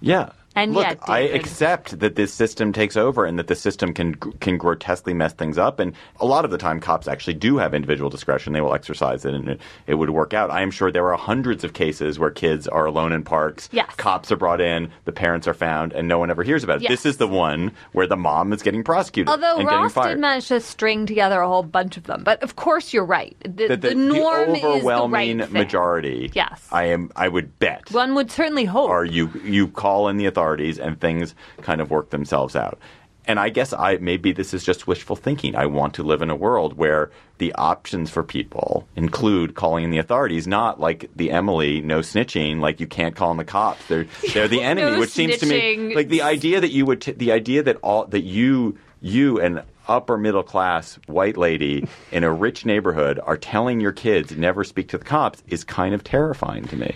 Yeah. 0.00 0.30
And 0.56 0.72
Look, 0.72 0.86
yet, 0.86 0.98
I 1.02 1.20
accept 1.20 2.00
that 2.00 2.16
this 2.16 2.32
system 2.32 2.72
takes 2.72 2.96
over 2.96 3.26
and 3.26 3.38
that 3.38 3.46
the 3.46 3.54
system 3.54 3.92
can 3.92 4.14
can 4.14 4.56
grotesquely 4.56 5.12
mess 5.12 5.34
things 5.34 5.58
up. 5.58 5.78
And 5.78 5.92
a 6.18 6.24
lot 6.24 6.46
of 6.46 6.50
the 6.50 6.56
time, 6.56 6.80
cops 6.80 7.06
actually 7.06 7.34
do 7.34 7.58
have 7.58 7.74
individual 7.74 8.08
discretion. 8.08 8.54
They 8.54 8.62
will 8.62 8.72
exercise 8.72 9.26
it, 9.26 9.34
and 9.34 9.50
it, 9.50 9.60
it 9.86 9.94
would 9.96 10.08
work 10.08 10.32
out. 10.32 10.50
I 10.50 10.62
am 10.62 10.70
sure 10.70 10.90
there 10.90 11.12
are 11.12 11.18
hundreds 11.18 11.62
of 11.62 11.74
cases 11.74 12.18
where 12.18 12.30
kids 12.30 12.66
are 12.66 12.86
alone 12.86 13.12
in 13.12 13.22
parks. 13.22 13.68
Yes. 13.70 13.94
Cops 13.96 14.32
are 14.32 14.36
brought 14.36 14.62
in, 14.62 14.90
the 15.04 15.12
parents 15.12 15.46
are 15.46 15.52
found, 15.52 15.92
and 15.92 16.08
no 16.08 16.18
one 16.18 16.30
ever 16.30 16.42
hears 16.42 16.64
about 16.64 16.78
it. 16.78 16.84
Yes. 16.84 16.92
This 16.92 17.06
is 17.06 17.16
the 17.18 17.28
one 17.28 17.72
where 17.92 18.06
the 18.06 18.16
mom 18.16 18.54
is 18.54 18.62
getting 18.62 18.82
prosecuted 18.82 19.28
Although 19.28 19.58
and 19.58 19.68
getting 19.68 19.82
Ross 19.82 19.94
did 19.94 20.18
manage 20.18 20.48
to 20.48 20.60
string 20.60 21.04
together 21.04 21.38
a 21.42 21.46
whole 21.46 21.64
bunch 21.64 21.98
of 21.98 22.04
them, 22.04 22.24
but 22.24 22.42
of 22.42 22.56
course 22.56 22.94
you're 22.94 23.04
right. 23.04 23.36
The, 23.42 23.68
that 23.68 23.82
the, 23.82 23.88
the 23.90 23.94
norm 23.94 24.54
the 24.54 24.64
overwhelming 24.64 25.40
is 25.40 25.48
the 25.48 25.52
right 25.52 25.64
majority. 25.64 26.30
Yes. 26.32 26.66
I 26.72 26.84
am. 26.86 27.10
I 27.14 27.28
would 27.28 27.58
bet. 27.58 27.90
One 27.90 28.14
would 28.14 28.30
certainly 28.30 28.64
hope. 28.64 28.88
are 28.88 29.04
you 29.04 29.30
you 29.44 29.68
call 29.68 30.08
in 30.08 30.16
the 30.16 30.24
authorities 30.24 30.45
and 30.54 31.00
things 31.00 31.34
kind 31.62 31.80
of 31.80 31.90
work 31.90 32.10
themselves 32.10 32.54
out. 32.56 32.78
And 33.28 33.40
I 33.40 33.48
guess 33.48 33.72
I 33.72 33.96
maybe 33.96 34.32
this 34.32 34.54
is 34.54 34.62
just 34.62 34.86
wishful 34.86 35.16
thinking. 35.16 35.56
I 35.56 35.66
want 35.66 35.94
to 35.94 36.04
live 36.04 36.22
in 36.22 36.30
a 36.30 36.36
world 36.36 36.76
where 36.76 37.10
the 37.38 37.52
options 37.54 38.08
for 38.08 38.22
people 38.22 38.86
include 38.94 39.56
calling 39.56 39.84
in 39.84 39.90
the 39.90 39.98
authorities, 39.98 40.46
not 40.46 40.78
like 40.78 41.10
the 41.16 41.32
Emily 41.32 41.80
no 41.80 42.00
snitching, 42.00 42.60
like 42.60 42.78
you 42.78 42.86
can't 42.86 43.16
call 43.16 43.32
in 43.32 43.36
the 43.36 43.44
cops. 43.44 43.84
They're 43.88 44.06
they're 44.32 44.48
the 44.48 44.62
enemy, 44.62 44.92
No 44.92 45.00
which 45.00 45.10
seems 45.10 45.38
to 45.38 45.46
me 45.46 45.94
like 45.94 46.08
the 46.08 46.22
idea 46.22 46.60
that 46.60 46.70
you 46.70 46.86
would 46.86 47.00
t- 47.00 47.12
the 47.12 47.32
idea 47.32 47.64
that 47.64 47.78
all 47.82 48.06
that 48.06 48.22
you 48.22 48.78
you 49.00 49.40
and 49.40 49.62
upper 49.88 50.16
middle 50.16 50.42
class 50.42 50.98
white 51.06 51.36
lady 51.36 51.86
in 52.12 52.24
a 52.24 52.32
rich 52.32 52.64
neighborhood 52.64 53.20
are 53.22 53.36
telling 53.36 53.80
your 53.80 53.92
kids 53.92 54.36
never 54.36 54.64
speak 54.64 54.88
to 54.88 54.98
the 54.98 55.04
cops 55.04 55.42
is 55.48 55.64
kind 55.64 55.94
of 55.94 56.04
terrifying 56.04 56.64
to 56.68 56.76
me. 56.76 56.94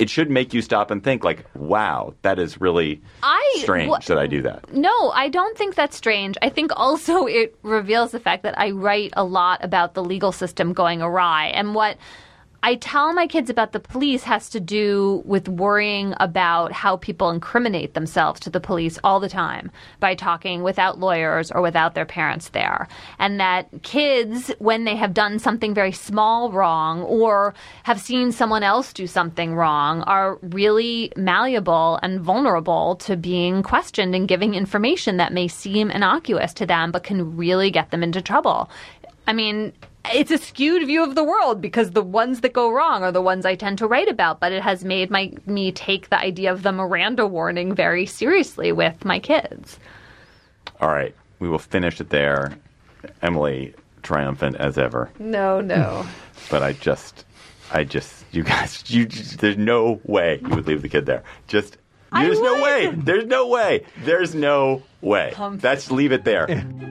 It 0.00 0.08
should 0.10 0.30
make 0.30 0.54
you 0.54 0.62
stop 0.62 0.90
and 0.90 1.04
think 1.04 1.24
like, 1.24 1.44
wow, 1.54 2.14
that 2.22 2.38
is 2.38 2.60
really 2.60 3.02
I- 3.22 3.56
strange 3.58 3.90
wha- 3.90 3.98
that 4.06 4.18
I 4.18 4.26
do 4.26 4.40
that. 4.42 4.72
No, 4.72 5.10
I 5.10 5.28
don't 5.28 5.56
think 5.58 5.74
that's 5.74 5.96
strange. 5.96 6.36
I 6.40 6.48
think 6.48 6.72
also 6.76 7.26
it 7.40 7.54
reveals 7.62 8.10
the 8.12 8.20
fact 8.20 8.42
that 8.44 8.58
I 8.58 8.70
write 8.70 9.12
a 9.16 9.24
lot 9.24 9.62
about 9.62 9.94
the 9.94 10.02
legal 10.02 10.32
system 10.32 10.72
going 10.72 11.02
awry. 11.02 11.48
And 11.48 11.74
what 11.74 11.96
I 12.62 12.74
tell 12.74 13.12
my 13.14 13.26
kids 13.26 13.48
about 13.48 13.72
the 13.72 13.80
police 13.80 14.22
has 14.24 14.50
to 14.50 14.60
do 14.60 15.22
with 15.24 15.48
worrying 15.48 16.14
about 16.20 16.72
how 16.72 16.98
people 16.98 17.30
incriminate 17.30 17.94
themselves 17.94 18.38
to 18.40 18.50
the 18.50 18.60
police 18.60 18.98
all 19.02 19.18
the 19.18 19.30
time 19.30 19.70
by 19.98 20.14
talking 20.14 20.62
without 20.62 20.98
lawyers 20.98 21.50
or 21.50 21.62
without 21.62 21.94
their 21.94 22.04
parents 22.04 22.50
there. 22.50 22.86
And 23.18 23.40
that 23.40 23.82
kids, 23.82 24.52
when 24.58 24.84
they 24.84 24.96
have 24.96 25.14
done 25.14 25.38
something 25.38 25.72
very 25.72 25.92
small 25.92 26.52
wrong 26.52 27.02
or 27.02 27.54
have 27.84 28.00
seen 28.00 28.30
someone 28.30 28.62
else 28.62 28.92
do 28.92 29.06
something 29.06 29.54
wrong, 29.54 30.02
are 30.02 30.38
really 30.42 31.12
malleable 31.16 31.98
and 32.02 32.20
vulnerable 32.20 32.96
to 32.96 33.16
being 33.16 33.62
questioned 33.62 34.14
and 34.14 34.28
giving 34.28 34.54
information 34.54 35.16
that 35.16 35.32
may 35.32 35.48
seem 35.48 35.90
innocuous 35.90 36.52
to 36.54 36.66
them 36.66 36.92
but 36.92 37.04
can 37.04 37.38
really 37.38 37.70
get 37.70 37.90
them 37.90 38.02
into 38.02 38.20
trouble. 38.20 38.68
I 39.26 39.32
mean, 39.32 39.72
it's 40.12 40.30
a 40.30 40.38
skewed 40.38 40.86
view 40.86 41.02
of 41.02 41.14
the 41.14 41.24
world 41.24 41.60
because 41.60 41.90
the 41.90 42.02
ones 42.02 42.40
that 42.40 42.52
go 42.52 42.70
wrong 42.70 43.02
are 43.02 43.12
the 43.12 43.22
ones 43.22 43.44
I 43.44 43.54
tend 43.54 43.78
to 43.78 43.86
write 43.86 44.08
about, 44.08 44.40
but 44.40 44.52
it 44.52 44.62
has 44.62 44.84
made 44.84 45.10
my 45.10 45.32
me 45.46 45.72
take 45.72 46.08
the 46.08 46.18
idea 46.18 46.52
of 46.52 46.62
the 46.62 46.72
Miranda 46.72 47.26
warning 47.26 47.74
very 47.74 48.06
seriously 48.06 48.72
with 48.72 49.04
my 49.04 49.18
kids. 49.18 49.78
All 50.80 50.88
right, 50.88 51.14
we 51.38 51.48
will 51.48 51.58
finish 51.58 52.00
it 52.00 52.10
there. 52.10 52.56
Emily, 53.22 53.74
triumphant 54.02 54.56
as 54.56 54.78
ever. 54.78 55.10
No, 55.18 55.60
no. 55.60 56.06
But 56.50 56.62
I 56.62 56.72
just, 56.72 57.26
I 57.70 57.84
just, 57.84 58.24
you 58.32 58.42
guys, 58.42 58.82
you, 58.88 59.06
there's 59.06 59.58
no 59.58 60.00
way 60.04 60.40
you 60.40 60.48
would 60.48 60.66
leave 60.66 60.80
the 60.82 60.88
kid 60.88 61.04
there. 61.04 61.22
Just, 61.48 61.76
I 62.10 62.24
there's 62.24 62.40
no 62.40 62.62
way. 62.62 62.90
There's 62.92 63.26
no 63.26 63.46
way. 63.46 63.84
There's 64.02 64.34
no 64.34 64.82
way. 65.00 65.34
That's 65.56 65.90
leave 65.90 66.12
it 66.12 66.24
there. 66.24 66.46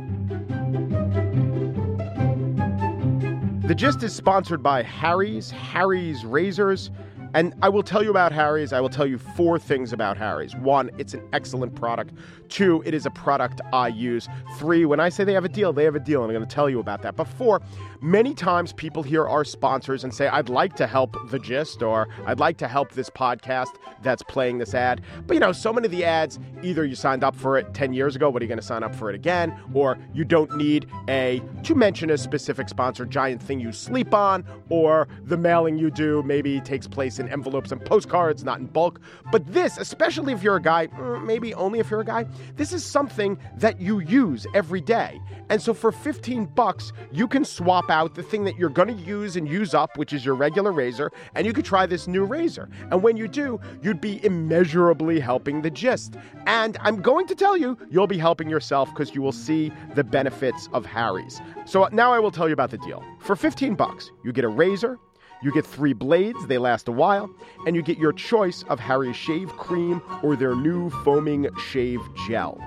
The 3.69 3.75
Gist 3.75 4.01
is 4.01 4.15
sponsored 4.15 4.63
by 4.63 4.81
Harry's, 4.81 5.51
Harry's 5.51 6.25
Razors. 6.25 6.89
And 7.33 7.53
I 7.61 7.69
will 7.69 7.83
tell 7.83 8.03
you 8.03 8.09
about 8.09 8.31
Harry's. 8.31 8.73
I 8.73 8.81
will 8.81 8.89
tell 8.89 9.05
you 9.05 9.17
four 9.17 9.59
things 9.59 9.93
about 9.93 10.17
Harry's. 10.17 10.55
One, 10.55 10.89
it's 10.97 11.13
an 11.13 11.27
excellent 11.31 11.75
product. 11.75 12.13
Two, 12.49 12.81
it 12.85 12.95
is 12.95 13.05
a 13.05 13.11
product 13.11 13.61
I 13.71 13.89
use. 13.89 14.27
Three, 14.57 14.85
when 14.85 14.99
I 14.99 15.09
say 15.09 15.23
they 15.23 15.33
have 15.33 15.45
a 15.45 15.49
deal, 15.49 15.71
they 15.71 15.83
have 15.83 15.95
a 15.95 15.99
deal, 15.99 16.23
and 16.23 16.31
I'm 16.31 16.35
going 16.35 16.47
to 16.47 16.53
tell 16.53 16.69
you 16.69 16.79
about 16.79 17.03
that. 17.03 17.15
But 17.15 17.27
four, 17.27 17.61
many 18.01 18.33
times 18.33 18.73
people 18.73 19.03
hear 19.03 19.27
our 19.27 19.43
sponsors 19.43 20.03
and 20.03 20.13
say, 20.13 20.27
I'd 20.27 20.49
like 20.49 20.75
to 20.77 20.87
help 20.87 21.15
The 21.29 21.37
Gist, 21.37 21.83
or 21.83 22.07
I'd 22.25 22.39
like 22.39 22.57
to 22.57 22.67
help 22.67 22.91
this 22.93 23.09
podcast 23.09 23.75
that's 24.01 24.23
playing 24.23 24.57
this 24.57 24.73
ad. 24.73 25.01
But 25.27 25.35
you 25.35 25.39
know, 25.39 25.51
so 25.51 25.71
many 25.71 25.85
of 25.85 25.91
the 25.91 26.05
ads, 26.05 26.39
either 26.63 26.83
you 26.83 26.95
signed 26.95 27.23
up 27.23 27.35
for 27.35 27.57
it 27.57 27.73
10 27.75 27.93
years 27.93 28.15
ago, 28.15 28.31
but 28.31 28.41
are 28.41 28.45
you 28.45 28.49
going 28.49 28.59
to 28.59 28.65
sign 28.65 28.81
up 28.83 28.95
for 28.95 29.09
it 29.09 29.15
again? 29.15 29.55
Or 29.73 29.99
you 30.13 30.23
don't 30.23 30.57
need 30.57 30.87
a, 31.07 31.41
to 31.63 31.75
mention 31.75 32.09
a 32.09 32.17
specific 32.17 32.69
sponsor, 32.69 33.05
giant 33.05 33.43
thing 33.43 33.59
you 33.59 33.71
sleep 33.71 34.13
on, 34.15 34.43
or 34.69 35.07
the 35.25 35.37
mailing 35.37 35.77
you 35.77 35.91
do 35.91 36.23
maybe 36.23 36.59
takes 36.61 36.87
place 36.87 37.18
in 37.19 37.29
envelopes 37.29 37.71
and 37.71 37.83
postcards, 37.83 38.43
not 38.43 38.59
in 38.59 38.67
bulk. 38.67 38.99
But 39.31 39.45
this, 39.51 39.77
especially 39.77 40.33
if 40.33 40.43
you're 40.43 40.57
a 40.57 40.61
guy, 40.61 40.87
mm, 40.87 41.25
maybe 41.25 41.53
only 41.53 41.79
if 41.79 41.89
you're 41.89 42.01
a 42.01 42.05
guy, 42.05 42.25
this 42.55 42.73
is 42.73 42.83
something 42.83 43.37
that 43.57 43.79
you 43.79 43.99
use 43.99 44.45
every 44.53 44.81
day. 44.81 45.21
And 45.49 45.61
so 45.61 45.73
for 45.73 45.91
15 45.91 46.45
bucks, 46.45 46.93
you 47.11 47.27
can 47.27 47.43
swap 47.43 47.89
out 47.89 48.15
the 48.15 48.23
thing 48.23 48.43
that 48.43 48.57
you're 48.57 48.69
going 48.69 48.95
to 48.95 49.03
use 49.03 49.35
and 49.35 49.47
use 49.47 49.73
up, 49.73 49.97
which 49.97 50.13
is 50.13 50.23
your 50.23 50.35
regular 50.35 50.71
razor, 50.71 51.11
and 51.35 51.45
you 51.45 51.53
could 51.53 51.65
try 51.65 51.85
this 51.85 52.07
new 52.07 52.23
razor. 52.23 52.69
And 52.91 53.01
when 53.01 53.17
you 53.17 53.27
do, 53.27 53.59
you'd 53.81 54.01
be 54.01 54.23
immeasurably 54.23 55.19
helping 55.19 55.61
the 55.61 55.71
gist. 55.71 56.15
And 56.45 56.77
I'm 56.81 57.01
going 57.01 57.27
to 57.27 57.35
tell 57.35 57.57
you, 57.57 57.77
you'll 57.89 58.07
be 58.07 58.17
helping 58.17 58.49
yourself 58.49 58.89
because 58.89 59.15
you 59.15 59.21
will 59.21 59.31
see 59.31 59.71
the 59.95 60.03
benefits 60.03 60.69
of 60.73 60.85
Harry's. 60.85 61.41
So 61.65 61.87
now 61.91 62.13
I 62.13 62.19
will 62.19 62.31
tell 62.31 62.47
you 62.47 62.53
about 62.53 62.71
the 62.71 62.77
deal. 62.77 63.03
For 63.19 63.35
15 63.35 63.75
bucks, 63.75 64.11
you 64.23 64.31
get 64.31 64.45
a 64.45 64.49
razor, 64.49 64.99
you 65.41 65.51
get 65.51 65.65
three 65.65 65.93
blades, 65.93 66.47
they 66.47 66.57
last 66.57 66.87
a 66.87 66.91
while, 66.91 67.29
and 67.65 67.75
you 67.75 67.81
get 67.81 67.97
your 67.97 68.11
choice 68.11 68.63
of 68.69 68.79
Harry's 68.79 69.15
shave 69.15 69.49
cream 69.53 70.01
or 70.21 70.35
their 70.35 70.55
new 70.55 70.89
foaming 71.03 71.47
shave 71.69 72.01
gel. 72.27 72.61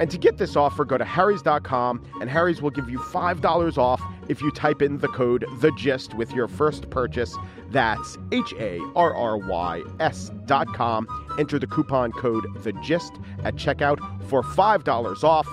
And 0.00 0.10
to 0.10 0.18
get 0.18 0.38
this 0.38 0.56
offer, 0.56 0.84
go 0.84 0.98
to 0.98 1.04
Harry's.com 1.04 2.02
and 2.20 2.28
Harry's 2.28 2.62
will 2.62 2.70
give 2.70 2.88
you 2.88 2.98
$5 2.98 3.78
off 3.78 4.02
if 4.28 4.40
you 4.40 4.50
type 4.50 4.82
in 4.82 4.98
the 4.98 5.08
code 5.08 5.44
The 5.60 5.70
Gist 5.72 6.14
with 6.14 6.32
your 6.32 6.48
first 6.48 6.90
purchase. 6.90 7.36
That's 7.70 8.18
H 8.32 8.52
A 8.58 8.80
R 8.96 9.14
R 9.14 9.36
Y 9.38 9.82
S.com. 10.00 11.06
Enter 11.38 11.58
the 11.58 11.66
coupon 11.66 12.12
code 12.12 12.44
The 12.62 12.72
Gist 12.74 13.12
at 13.44 13.56
checkout 13.56 13.98
for 14.24 14.42
$5 14.42 15.24
off 15.24 15.48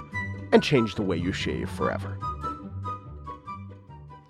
and 0.52 0.64
change 0.64 0.96
the 0.96 1.04
way 1.04 1.18
you 1.18 1.32
shave 1.32 1.70
forever. 1.70 2.19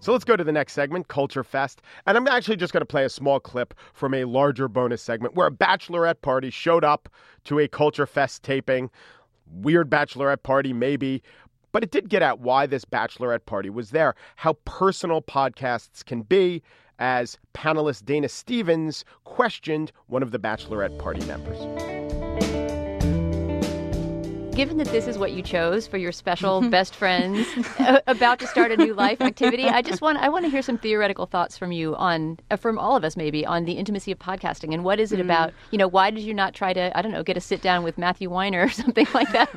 So 0.09 0.13
let's 0.13 0.25
go 0.25 0.35
to 0.35 0.43
the 0.43 0.51
next 0.51 0.73
segment, 0.73 1.07
Culture 1.07 1.43
Fest. 1.43 1.83
And 2.07 2.17
I'm 2.17 2.27
actually 2.27 2.55
just 2.55 2.73
going 2.73 2.81
to 2.81 2.85
play 2.87 3.05
a 3.05 3.09
small 3.09 3.39
clip 3.39 3.75
from 3.93 4.15
a 4.15 4.25
larger 4.25 4.67
bonus 4.67 5.03
segment 5.03 5.35
where 5.35 5.45
a 5.45 5.51
bachelorette 5.51 6.23
party 6.23 6.49
showed 6.49 6.83
up 6.83 7.09
to 7.43 7.59
a 7.59 7.67
Culture 7.67 8.07
Fest 8.07 8.41
taping 8.41 8.89
weird 9.51 9.87
bachelorette 9.87 10.41
party, 10.41 10.73
maybe. 10.73 11.21
But 11.73 11.83
it 11.83 11.91
did 11.91 12.09
get 12.09 12.23
at 12.23 12.39
why 12.39 12.65
this 12.65 12.85
bachelorette 12.85 13.45
party 13.45 13.69
was 13.69 13.91
there, 13.91 14.15
how 14.35 14.53
personal 14.65 15.21
podcasts 15.21 16.03
can 16.03 16.23
be, 16.23 16.63
as 16.97 17.37
panelist 17.53 18.05
Dana 18.05 18.29
Stevens 18.29 19.05
questioned 19.25 19.91
one 20.07 20.23
of 20.23 20.31
the 20.31 20.39
bachelorette 20.39 20.97
party 20.97 21.23
members. 21.27 21.98
Given 24.59 24.75
that 24.79 24.87
this 24.87 25.07
is 25.07 25.17
what 25.17 25.31
you 25.31 25.41
chose 25.41 25.87
for 25.87 25.95
your 25.95 26.11
special 26.11 26.59
best 26.69 26.93
friends 26.93 27.47
uh, 27.79 28.01
about 28.07 28.39
to 28.39 28.47
start 28.47 28.73
a 28.73 28.75
new 28.75 28.93
life 28.93 29.21
activity, 29.21 29.63
I 29.63 29.81
just 29.81 30.01
want 30.01 30.17
I 30.17 30.27
want 30.27 30.43
to 30.43 30.51
hear 30.51 30.61
some 30.61 30.77
theoretical 30.77 31.27
thoughts 31.27 31.57
from 31.57 31.71
you 31.71 31.95
on 31.95 32.37
uh, 32.51 32.57
from 32.57 32.77
all 32.77 32.97
of 32.97 33.05
us 33.05 33.15
maybe 33.15 33.45
on 33.45 33.63
the 33.63 33.71
intimacy 33.71 34.11
of 34.11 34.19
podcasting 34.19 34.73
and 34.73 34.83
what 34.83 34.99
is 34.99 35.13
it 35.13 35.19
mm. 35.19 35.23
about? 35.23 35.53
You 35.71 35.77
know, 35.77 35.87
why 35.87 36.11
did 36.11 36.23
you 36.23 36.33
not 36.33 36.53
try 36.53 36.73
to 36.73 36.91
I 36.93 37.01
don't 37.01 37.13
know 37.13 37.23
get 37.23 37.37
a 37.37 37.39
sit 37.39 37.61
down 37.61 37.85
with 37.85 37.97
Matthew 37.97 38.29
Weiner 38.29 38.63
or 38.63 38.69
something 38.83 39.07
like 39.13 39.31
that? 39.31 39.49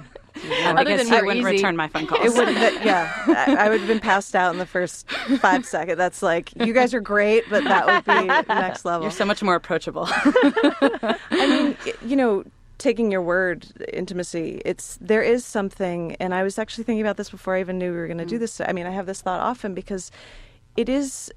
Yeah, 0.49 0.77
Other 0.79 0.97
than 0.97 1.13
I 1.13 1.21
wouldn't 1.21 1.45
easy. 1.45 1.57
return 1.57 1.77
my 1.77 1.89
phone 1.89 2.07
calls. 2.07 2.25
It 2.25 2.39
would, 2.39 2.55
yeah, 2.85 3.13
I, 3.27 3.57
I 3.59 3.69
would 3.69 3.81
have 3.81 3.89
been 3.89 3.99
passed 3.99 4.37
out 4.37 4.53
in 4.53 4.59
the 4.59 4.67
first 4.67 5.11
five 5.41 5.67
seconds. 5.67 5.99
That's 5.99 6.23
like 6.23 6.55
you 6.65 6.73
guys 6.73 6.95
are 6.95 7.01
great, 7.01 7.43
but 7.51 7.65
that 7.65 7.87
would 7.87 8.05
be 8.05 8.27
next 8.49 8.85
level. 8.85 9.03
You're 9.03 9.11
so 9.11 9.27
much 9.27 9.43
more 9.43 9.57
approachable. 9.57 10.07
I 10.09 11.19
mean, 11.31 11.77
you 12.07 12.15
know, 12.17 12.45
taking 12.83 13.13
your 13.13 13.23
word 13.23 13.65
intimacy 13.93 14.61
it's 14.65 14.99
there 15.01 15.23
is 15.23 15.45
something 15.45 16.17
and 16.19 16.35
i 16.35 16.43
was 16.43 16.59
actually 16.59 16.83
thinking 16.83 17.01
about 17.01 17.17
this 17.17 17.31
before 17.31 17.55
i 17.55 17.61
even 17.61 17.79
knew 17.79 17.93
we 17.93 17.97
were 17.97 18.09
going 18.09 18.19
to 18.19 18.25
mm. 18.25 18.31
do 18.31 18.39
this 18.39 18.61
i 18.61 18.73
mean 18.73 18.87
i 18.87 18.91
have 18.91 19.07
this 19.07 19.23
thought 19.23 19.39
often 19.39 19.73
because 19.73 20.11
it 20.77 20.89
is 20.89 21.31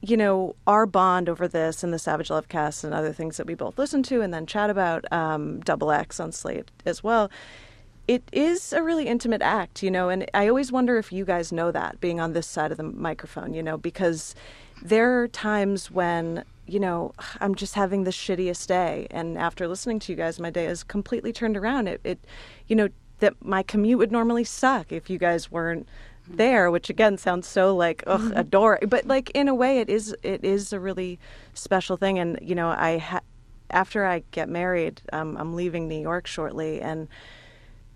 you 0.00 0.16
know 0.16 0.56
our 0.66 0.86
bond 0.86 1.28
over 1.28 1.46
this 1.46 1.84
and 1.84 1.92
the 1.92 2.00
savage 2.00 2.30
love 2.30 2.48
cast 2.48 2.82
and 2.82 2.92
other 2.92 3.12
things 3.12 3.36
that 3.36 3.46
we 3.46 3.54
both 3.54 3.78
listen 3.78 4.02
to 4.02 4.20
and 4.22 4.34
then 4.34 4.44
chat 4.44 4.70
about 4.70 5.10
um, 5.12 5.60
double 5.60 5.92
x 5.92 6.18
on 6.18 6.32
slate 6.32 6.72
as 6.84 7.00
well 7.04 7.30
it 8.08 8.28
is 8.32 8.72
a 8.72 8.82
really 8.82 9.06
intimate 9.06 9.40
act 9.40 9.84
you 9.84 9.92
know 9.92 10.08
and 10.08 10.28
i 10.34 10.48
always 10.48 10.72
wonder 10.72 10.98
if 10.98 11.12
you 11.12 11.24
guys 11.24 11.52
know 11.52 11.70
that 11.70 12.00
being 12.00 12.18
on 12.18 12.32
this 12.32 12.46
side 12.46 12.72
of 12.72 12.76
the 12.76 12.82
microphone 12.82 13.54
you 13.54 13.62
know 13.62 13.78
because 13.78 14.34
there 14.82 15.22
are 15.22 15.28
times 15.28 15.90
when 15.90 16.44
you 16.68 16.78
know, 16.78 17.12
I'm 17.40 17.54
just 17.54 17.74
having 17.74 18.04
the 18.04 18.10
shittiest 18.10 18.66
day. 18.66 19.06
And 19.10 19.38
after 19.38 19.66
listening 19.66 20.00
to 20.00 20.12
you 20.12 20.16
guys, 20.16 20.38
my 20.38 20.50
day 20.50 20.66
is 20.66 20.84
completely 20.84 21.32
turned 21.32 21.56
around. 21.56 21.88
It, 21.88 22.00
it 22.04 22.18
you 22.66 22.76
know, 22.76 22.90
that 23.20 23.34
my 23.42 23.62
commute 23.62 23.98
would 23.98 24.12
normally 24.12 24.44
suck 24.44 24.92
if 24.92 25.08
you 25.10 25.18
guys 25.18 25.50
weren't 25.50 25.88
there, 26.28 26.70
which 26.70 26.90
again 26.90 27.16
sounds 27.16 27.48
so 27.48 27.74
like 27.74 28.04
ugh, 28.06 28.20
mm-hmm. 28.20 28.36
adore. 28.36 28.78
But 28.86 29.06
like 29.06 29.30
in 29.30 29.48
a 29.48 29.54
way, 29.54 29.80
it 29.80 29.88
is 29.88 30.14
it 30.22 30.44
is 30.44 30.72
a 30.72 30.78
really 30.78 31.18
special 31.54 31.96
thing. 31.96 32.18
And 32.18 32.38
you 32.42 32.54
know, 32.54 32.68
I 32.68 32.98
ha- 32.98 33.20
after 33.70 34.04
I 34.04 34.22
get 34.30 34.48
married, 34.48 35.00
um, 35.12 35.36
I'm 35.36 35.54
leaving 35.54 35.88
New 35.88 36.00
York 36.00 36.26
shortly, 36.26 36.80
and 36.80 37.08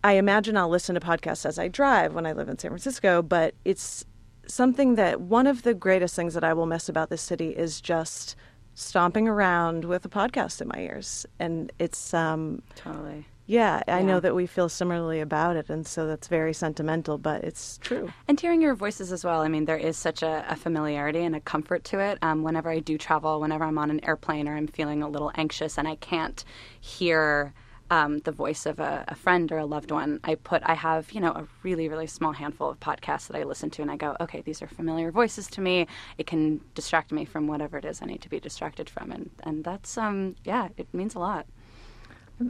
I 0.03 0.15
imagine 0.15 0.57
I'll 0.57 0.69
listen 0.69 0.95
to 0.95 1.01
podcasts 1.01 1.47
as 1.47 1.59
I 1.59 1.69
drive 1.69 2.15
when 2.15 2.27
I 2.27 2.33
live 2.33 2.49
in 2.49 2.59
San 2.59 2.71
Francisco. 2.71 3.23
But 3.23 3.55
it's 3.65 4.05
something 4.47 4.97
that 4.97 5.21
one 5.21 5.47
of 5.47 5.63
the 5.63 5.75
greatest 5.75 6.15
things 6.15 6.35
that 6.35 6.45
I 6.45 6.53
will 6.53 6.67
miss 6.67 6.89
about 6.89 7.11
this 7.11 7.23
city 7.23 7.51
is 7.51 7.81
just 7.81 8.37
stomping 8.75 9.29
around 9.29 9.85
with 9.85 10.05
a 10.05 10.09
podcast 10.09 10.61
in 10.61 10.69
my 10.69 10.81
ears, 10.81 11.27
and 11.39 11.73
it's 11.79 12.15
um, 12.15 12.63
totally. 12.75 13.27
Yeah, 13.47 13.83
I 13.89 13.99
yeah. 13.99 14.07
know 14.07 14.21
that 14.21 14.35
we 14.35 14.47
feel 14.47 14.69
similarly 14.69 15.21
about 15.21 15.57
it, 15.57 15.69
and 15.69 15.87
so 15.87 16.07
that's 16.07 16.29
very 16.29 16.55
sentimental, 16.55 17.19
but 17.19 17.43
it's 17.43 17.79
true. 17.79 18.13
And 18.29 18.39
hearing 18.39 18.63
your 18.63 18.75
voices 18.75 19.13
as 19.13 19.25
well. 19.25 19.41
I 19.43 19.49
mean, 19.49 19.65
there 19.65 19.77
is 19.77 19.97
such 19.97 20.23
a, 20.23 20.45
a 20.49 20.57
familiarity 20.57 21.25
and 21.25 21.35
a 21.35 21.41
comfort 21.41 21.85
to 21.85 21.99
it. 21.99 22.19
Um, 22.23 22.45
whenever 22.45 22.71
I 22.71 22.79
do 22.79 22.97
travel, 22.97 23.41
whenever 23.41 23.65
I'm 23.65 23.79
on 23.79 23.91
an 23.91 24.05
airplane 24.05 24.49
or 24.49 24.57
I'm 24.57 24.69
feeling 24.69 25.03
a 25.03 25.09
little 25.09 25.33
anxious 25.35 25.77
and 25.77 25.89
I 25.89 25.97
can't 25.97 26.45
hear 26.81 27.53
um, 27.93 28.21
the 28.21 28.33
voice 28.33 28.65
of 28.65 28.81
a, 28.81 29.05
a, 29.09 29.15
friend 29.15 29.53
or 29.53 29.59
a 29.59 29.67
loved 29.67 29.91
one, 29.91 30.19
I 30.25 30.37
put 30.37 30.63
I 30.65 30.73
have 30.73 31.13
you 31.13 31.21
know 31.21 31.33
a 31.33 31.47
really 31.63 31.91
really 31.91 32.07
small 32.07 32.33
handful 32.33 32.71
of 32.71 32.81
podcasts 32.81 33.29
that 33.29 33.37
I 33.37 33.43
listen 33.43 33.69
to, 33.69 33.83
and 33.83 33.91
I 33.91 33.97
go, 33.97 34.17
okay, 34.19 34.41
these 34.41 34.63
are 34.63 34.67
familiar 34.67 35.11
voices 35.13 35.47
to 35.49 35.61
me. 35.61 35.87
It 36.17 36.27
can 36.27 36.63
distract 36.75 37.13
me 37.13 37.27
from 37.27 37.47
whatever 37.47 37.77
it 37.77 37.85
is 37.85 38.01
I 38.01 38.07
need 38.07 38.23
to 38.23 38.31
be 38.31 38.41
distracted 38.41 38.89
from, 38.89 39.13
and 39.13 39.29
and 39.43 39.63
that's 39.63 39.99
um 39.99 40.37
yeah, 40.43 40.69
it 40.79 40.89
means 40.95 41.15
a 41.15 41.19
lot. 41.19 41.47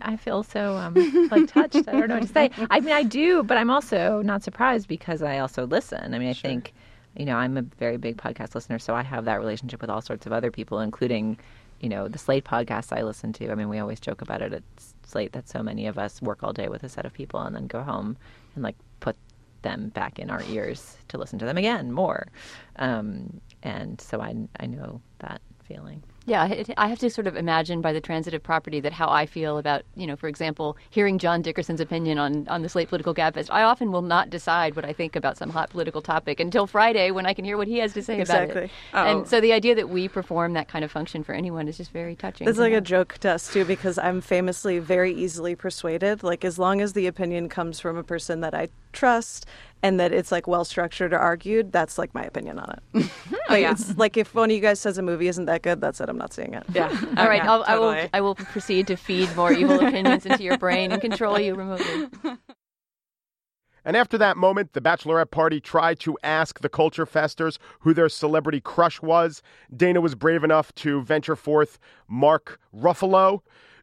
I 0.03 0.17
feel 0.17 0.45
so 0.45 0.77
um, 0.77 0.95
like 1.33 1.49
touched. 1.49 1.89
I 1.89 1.93
don't 1.93 2.09
know 2.09 2.21
what 2.21 2.29
to 2.29 2.33
say. 2.33 2.51
I 2.71 2.79
mean, 2.79 2.95
I 2.95 3.03
do, 3.03 3.43
but 3.43 3.59
I'm 3.59 3.69
also 3.69 4.23
not 4.23 4.45
surprised 4.45 4.87
because 4.87 5.23
I 5.23 5.39
also 5.39 5.67
listen. 5.67 6.15
I 6.15 6.19
mean, 6.21 6.29
I 6.29 6.33
sure. 6.35 6.49
think, 6.49 6.73
you 7.17 7.27
know, 7.27 7.37
I'm 7.37 7.57
a 7.59 7.63
very 7.63 7.97
big 7.97 8.17
podcast 8.17 8.55
listener, 8.55 8.79
so 8.79 8.95
I 8.95 9.03
have 9.03 9.25
that 9.25 9.41
relationship 9.41 9.81
with 9.81 9.91
all 9.91 10.01
sorts 10.01 10.25
of 10.25 10.33
other 10.33 10.51
people, 10.51 10.79
including, 10.81 11.37
you 11.81 11.91
know, 11.91 12.09
the 12.09 12.17
Slate 12.17 12.45
podcasts 12.45 12.97
I 12.97 13.03
listen 13.03 13.35
to. 13.35 13.51
I 13.51 13.55
mean, 13.55 13.69
we 13.69 13.81
always 13.81 14.01
joke 14.01 14.23
about 14.23 14.41
it. 14.41 14.55
It's 14.55 14.95
slate 15.07 15.33
that 15.33 15.49
so 15.49 15.63
many 15.63 15.87
of 15.87 15.99
us 15.99 16.23
work 16.23 16.43
all 16.43 16.53
day 16.53 16.69
with 16.69 16.83
a 16.83 16.89
set 16.89 17.07
of 17.07 17.13
people 17.13 17.41
and 17.41 17.55
then 17.55 17.67
go 17.67 17.83
home 17.83 18.17
and 18.55 18.63
like 18.63 18.77
put 19.01 19.17
them 19.63 19.89
back 19.91 20.19
in 20.19 20.31
our 20.31 20.43
ears 20.45 20.97
to 21.09 21.19
listen 21.19 21.39
to 21.39 21.45
them 21.45 21.59
again 21.59 21.93
more. 21.93 22.29
Um, 22.77 23.41
and 23.63 24.01
so 24.01 24.21
I, 24.21 24.35
I 24.59 24.67
know 24.67 25.01
that 25.21 25.41
feeling. 25.65 26.03
Yeah, 26.25 26.63
I 26.77 26.89
have 26.89 26.99
to 27.01 27.11
sort 27.11 27.27
of 27.27 27.37
imagine 27.37 27.81
by 27.81 27.93
the 27.93 28.01
transitive 28.01 28.43
property 28.43 28.79
that 28.81 28.93
how 28.93 29.09
I 29.09 29.27
feel 29.27 29.59
about, 29.59 29.83
you 29.97 30.07
know, 30.07 30.15
for 30.15 30.29
example, 30.29 30.77
hearing 30.91 31.19
John 31.19 31.43
Dickerson's 31.43 31.81
opinion 31.81 32.19
on, 32.19 32.47
on 32.49 32.63
the 32.63 32.69
Slate 32.69 32.89
Political 32.89 33.15
Gabfest. 33.15 33.49
I 33.51 33.63
often 33.63 33.91
will 33.91 34.03
not 34.03 34.31
decide 34.31 34.77
what 34.77 34.85
I 34.85 34.93
think 34.93 35.17
about 35.17 35.37
some 35.37 35.51
hot 35.51 35.71
political 35.71 36.01
topic 36.01 36.39
until 36.39 36.67
Friday 36.67 37.11
when 37.11 37.27
I 37.27 37.35
can 37.35 37.45
hear 37.45 37.57
what 37.57 37.67
he 37.67 37.79
has 37.79 37.93
to 37.95 38.03
say 38.03 38.21
exactly. 38.21 38.51
about 38.53 38.65
it. 38.65 38.71
Oh. 38.95 39.19
And 39.19 39.29
so 39.29 39.41
the 39.41 39.53
idea 39.53 39.75
that 39.75 39.89
we 39.89 40.07
perform 40.09 40.53
that 40.53 40.69
kind 40.69 40.85
of 40.85 40.93
function 40.93 41.25
for 41.25 41.33
anyone 41.33 41.67
is 41.67 41.77
just 41.77 41.91
very 41.91 42.15
touching. 42.15 42.47
It's 42.47 42.59
like 42.59 42.73
know. 42.73 42.79
a 42.79 42.83
joke 42.83 43.19
to 43.19 43.33
us, 43.33 43.53
too, 43.53 43.65
because 43.65 43.99
I'm 43.99 44.21
famously 44.21 44.79
very 44.79 45.13
easily 45.13 45.57
persuaded. 45.57 46.23
Like, 46.23 46.45
as 46.45 46.59
long 46.59 46.81
as 46.81 46.93
the 46.93 47.09
opinion 47.09 47.49
comes 47.49 47.81
from 47.81 47.97
a 47.97 48.05
person 48.05 48.41
that 48.43 48.55
I 48.55 48.69
trust 48.93 49.47
and 49.83 49.99
that 49.99 50.13
it's 50.13 50.31
like 50.31 50.47
well 50.47 50.65
structured 50.65 51.13
or 51.13 51.19
argued, 51.19 51.73
that's 51.73 51.99
like 51.99 52.15
my 52.15 52.23
opinion 52.23 52.59
on 52.59 52.79
it. 52.95 53.11
oh, 53.49 53.55
yeah. 53.57 53.73
It's 53.73 53.97
like 53.97 54.17
if 54.17 54.35
one 54.35 54.51
of 54.51 54.55
you 54.55 54.63
guys 54.63 54.79
says 54.81 54.97
a 54.97 55.03
movie 55.03 55.29
isn't 55.29 55.47
that 55.47 55.63
good, 55.63 55.81
that's 55.81 56.01
it. 56.01 56.09
I'm 56.09 56.19
not 56.19 56.33
seeing 56.33 56.55
it. 56.55 56.65
Yeah. 56.73 56.89
All 57.17 57.29
right. 57.29 57.43
Yeah, 57.43 57.59
totally. 57.59 57.67
I 57.67 57.79
will. 57.79 58.09
I 58.15 58.21
will 58.21 58.35
proceed 58.35 58.87
to 58.87 58.97
feed 58.97 59.35
more 59.35 59.53
evil 59.53 59.85
opinions 59.85 60.25
into 60.25 60.43
your 60.43 60.57
brain 60.57 60.93
and 60.93 61.01
control 61.01 61.39
you 61.39 61.55
remotely. 61.55 62.09
And 63.85 63.97
after 63.97 64.17
that 64.19 64.37
moment, 64.37 64.75
the 64.75 64.81
bachelorette 64.81 65.33
party 65.33 65.61
tried 65.61 65.99
to 66.01 66.17
ask 66.23 66.61
the 66.61 66.69
culture 66.69 67.05
festers 67.05 67.59
who 67.81 67.93
their 67.93 68.09
celebrity 68.09 68.61
crush 68.61 69.03
was. 69.03 69.43
Dana 69.77 70.01
was 70.01 70.15
brave 70.15 70.45
enough 70.45 70.73
to 70.77 71.03
venture 71.03 71.35
forth 71.35 71.81
Mark 72.09 72.61
Ruffalo. 72.73 73.41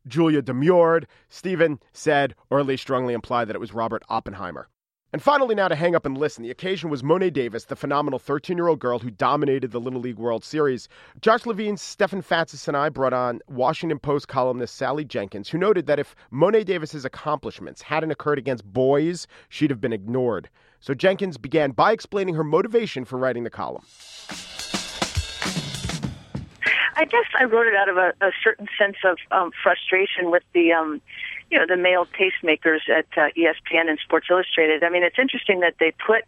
Julia 0.07 0.41
demurred. 0.41 1.05
Stephen 1.27 1.79
said, 1.91 2.33
or 2.49 2.61
at 2.61 2.65
least 2.65 2.83
strongly 2.83 3.13
implied, 3.13 3.49
that 3.49 3.57
it 3.57 3.59
was 3.59 3.73
Robert 3.73 4.03
Oppenheimer. 4.07 4.69
And 5.11 5.23
finally, 5.23 5.55
now 5.55 5.67
to 5.67 5.75
hang 5.75 5.95
up 5.95 6.05
and 6.05 6.15
listen. 6.15 6.43
The 6.43 6.51
occasion 6.51 6.91
was 6.91 7.01
Mo'ne 7.01 7.31
Davis, 7.33 7.65
the 7.65 7.75
phenomenal 7.75 8.19
13 8.19 8.55
year 8.55 8.67
old 8.67 8.77
girl 8.77 8.99
who 8.99 9.09
dominated 9.09 9.71
the 9.71 9.79
Little 9.79 9.99
League 9.99 10.19
World 10.19 10.43
Series. 10.43 10.87
Josh 11.19 11.47
Levin, 11.47 11.77
Stefan 11.77 12.21
Fatsis, 12.21 12.67
and 12.67 12.77
I 12.77 12.89
brought 12.89 13.13
on 13.13 13.39
Washington 13.47 13.97
Post 13.97 14.27
columnist 14.27 14.75
Sally 14.75 15.03
Jenkins, 15.03 15.49
who 15.49 15.57
noted 15.57 15.87
that 15.87 15.97
if 15.97 16.15
Mo'ne 16.29 16.63
Davis's 16.63 17.05
accomplishments 17.05 17.81
hadn't 17.81 18.11
occurred 18.11 18.37
against 18.37 18.71
boys, 18.71 19.25
she'd 19.49 19.71
have 19.71 19.81
been 19.81 19.93
ignored. 19.93 20.47
So 20.79 20.93
Jenkins 20.93 21.37
began 21.37 21.71
by 21.71 21.91
explaining 21.91 22.35
her 22.35 22.43
motivation 22.43 23.03
for 23.03 23.17
writing 23.17 23.43
the 23.43 23.49
column. 23.49 23.83
I 26.95 27.05
guess 27.05 27.25
I 27.39 27.45
wrote 27.45 27.65
it 27.65 27.75
out 27.75 27.89
of 27.89 27.97
a, 27.97 28.13
a 28.21 28.31
certain 28.43 28.67
sense 28.77 28.97
of 29.03 29.17
um, 29.31 29.51
frustration 29.63 30.29
with 30.29 30.43
the, 30.53 30.73
um, 30.73 31.01
you 31.49 31.57
know, 31.57 31.65
the 31.67 31.77
male 31.77 32.05
tastemakers 32.05 32.87
at 32.89 33.05
uh, 33.17 33.29
ESPN 33.35 33.89
and 33.89 33.99
Sports 34.03 34.27
Illustrated. 34.29 34.83
I 34.83 34.89
mean, 34.89 35.03
it's 35.03 35.17
interesting 35.19 35.61
that 35.61 35.75
they 35.79 35.93
put 36.05 36.23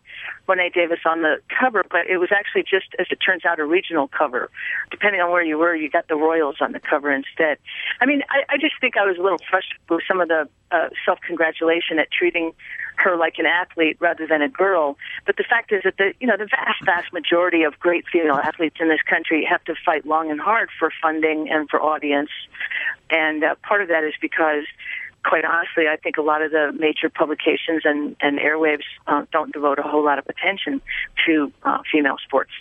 Mo'ne 0.47 0.71
Davis 0.73 0.99
on 1.05 1.21
the 1.21 1.37
cover, 1.59 1.83
but 1.89 2.07
it 2.07 2.17
was 2.17 2.29
actually 2.31 2.63
just, 2.63 2.95
as 2.99 3.07
it 3.11 3.17
turns 3.17 3.45
out, 3.45 3.59
a 3.59 3.65
regional 3.65 4.07
cover. 4.07 4.49
Depending 4.89 5.21
on 5.21 5.31
where 5.31 5.43
you 5.43 5.57
were, 5.57 5.75
you 5.75 5.89
got 5.89 6.07
the 6.07 6.15
Royals 6.15 6.57
on 6.59 6.71
the 6.71 6.79
cover 6.79 7.11
instead. 7.11 7.57
I 7.99 8.05
mean, 8.05 8.23
I, 8.29 8.53
I 8.53 8.57
just 8.57 8.73
think 8.81 8.97
I 8.97 9.05
was 9.05 9.17
a 9.17 9.21
little 9.21 9.39
frustrated 9.49 9.89
with 9.89 10.03
some 10.07 10.21
of 10.21 10.27
the 10.27 10.47
uh, 10.71 10.89
self-congratulation 11.05 11.99
at 11.99 12.09
treating 12.11 12.53
her 12.95 13.15
like 13.17 13.35
an 13.37 13.45
athlete 13.45 13.97
rather 13.99 14.27
than 14.27 14.41
a 14.41 14.49
girl. 14.49 14.97
But 15.25 15.37
the 15.37 15.43
fact 15.43 15.71
is 15.71 15.81
that 15.83 15.97
the 15.97 16.13
you 16.19 16.27
know 16.27 16.37
the 16.37 16.45
vast 16.45 16.83
vast 16.85 17.13
majority 17.13 17.63
of 17.63 17.79
great 17.79 18.05
female 18.11 18.35
athletes 18.35 18.77
in 18.79 18.89
this 18.89 19.01
country 19.01 19.45
have 19.49 19.63
to 19.65 19.75
fight 19.85 20.05
long 20.05 20.31
and 20.31 20.39
hard 20.39 20.69
for 20.77 20.91
funding 21.01 21.49
and 21.49 21.69
for 21.69 21.81
audience, 21.81 22.29
and 23.09 23.43
uh, 23.43 23.55
part 23.63 23.81
of 23.81 23.87
that 23.89 24.03
is 24.03 24.13
because. 24.21 24.65
Quite 25.23 25.45
honestly, 25.45 25.83
I 25.87 25.97
think 25.97 26.17
a 26.17 26.21
lot 26.21 26.41
of 26.41 26.51
the 26.51 26.71
major 26.77 27.09
publications 27.09 27.83
and, 27.85 28.15
and 28.21 28.39
airwaves 28.39 28.83
uh, 29.07 29.25
don't 29.31 29.53
devote 29.53 29.77
a 29.79 29.83
whole 29.83 30.03
lot 30.03 30.17
of 30.17 30.25
attention 30.27 30.81
to 31.27 31.51
uh, 31.63 31.79
female 31.91 32.17
sports. 32.25 32.51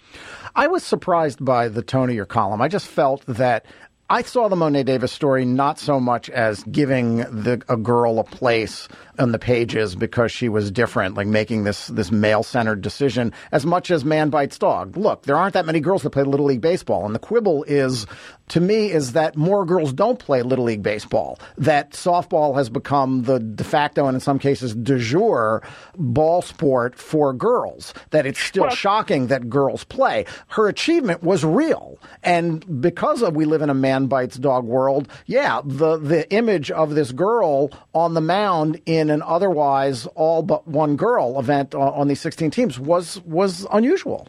I 0.54 0.66
was 0.66 0.84
surprised 0.84 1.44
by 1.44 1.68
the 1.68 1.82
tone 1.82 2.10
of 2.10 2.14
your 2.14 2.26
column. 2.26 2.60
I 2.60 2.68
just 2.68 2.86
felt 2.86 3.24
that 3.26 3.64
I 4.12 4.22
saw 4.22 4.48
the 4.48 4.56
Mo'ne 4.56 4.84
Davis 4.84 5.12
story 5.12 5.44
not 5.44 5.78
so 5.78 6.00
much 6.00 6.28
as 6.30 6.64
giving 6.64 7.18
the, 7.18 7.62
a 7.68 7.76
girl 7.76 8.18
a 8.18 8.24
place 8.24 8.88
on 9.20 9.30
the 9.30 9.38
pages 9.38 9.94
because 9.94 10.32
she 10.32 10.48
was 10.48 10.72
different, 10.72 11.14
like 11.14 11.26
making 11.28 11.62
this 11.64 11.86
this 11.88 12.10
male 12.10 12.42
centered 12.42 12.80
decision, 12.80 13.32
as 13.52 13.64
much 13.64 13.90
as 13.90 14.04
man 14.04 14.30
bites 14.30 14.58
dog. 14.58 14.96
Look, 14.96 15.24
there 15.24 15.36
aren't 15.36 15.54
that 15.54 15.66
many 15.66 15.78
girls 15.78 16.02
that 16.02 16.10
play 16.10 16.24
little 16.24 16.46
league 16.46 16.60
baseball, 16.60 17.06
and 17.06 17.14
the 17.14 17.20
quibble 17.20 17.62
is, 17.64 18.06
to 18.48 18.60
me, 18.60 18.90
is 18.90 19.12
that 19.12 19.36
more 19.36 19.64
girls 19.64 19.92
don't 19.92 20.18
play 20.18 20.42
little 20.42 20.64
league 20.64 20.82
baseball. 20.82 21.38
That 21.58 21.92
softball 21.92 22.56
has 22.56 22.68
become 22.68 23.22
the 23.22 23.38
de 23.38 23.62
facto 23.62 24.06
and 24.06 24.16
in 24.16 24.20
some 24.20 24.38
cases 24.38 24.74
de 24.74 24.98
jour 24.98 25.62
ball 25.96 26.42
sport 26.42 26.98
for 26.98 27.32
girls. 27.32 27.94
That 28.10 28.26
it's 28.26 28.40
still 28.40 28.64
well, 28.64 28.74
shocking 28.74 29.28
that 29.28 29.48
girls 29.48 29.84
play. 29.84 30.24
Her 30.48 30.66
achievement 30.66 31.22
was 31.22 31.44
real, 31.44 31.98
and 32.24 32.82
because 32.82 33.22
of 33.22 33.36
we 33.36 33.44
live 33.44 33.62
in 33.62 33.70
a 33.70 33.74
man 33.74 33.99
bites 34.06 34.36
dog 34.36 34.64
world, 34.64 35.08
yeah, 35.26 35.60
the 35.64 35.96
the 35.96 36.30
image 36.32 36.70
of 36.70 36.94
this 36.94 37.12
girl 37.12 37.70
on 37.92 38.14
the 38.14 38.20
mound 38.20 38.80
in 38.86 39.10
an 39.10 39.22
otherwise 39.22 40.06
all 40.14 40.42
but 40.42 40.66
one 40.66 40.96
girl 40.96 41.38
event 41.38 41.74
on 41.74 42.08
these 42.08 42.20
16 42.20 42.50
teams 42.50 42.78
was 42.78 43.20
was 43.22 43.66
unusual. 43.72 44.28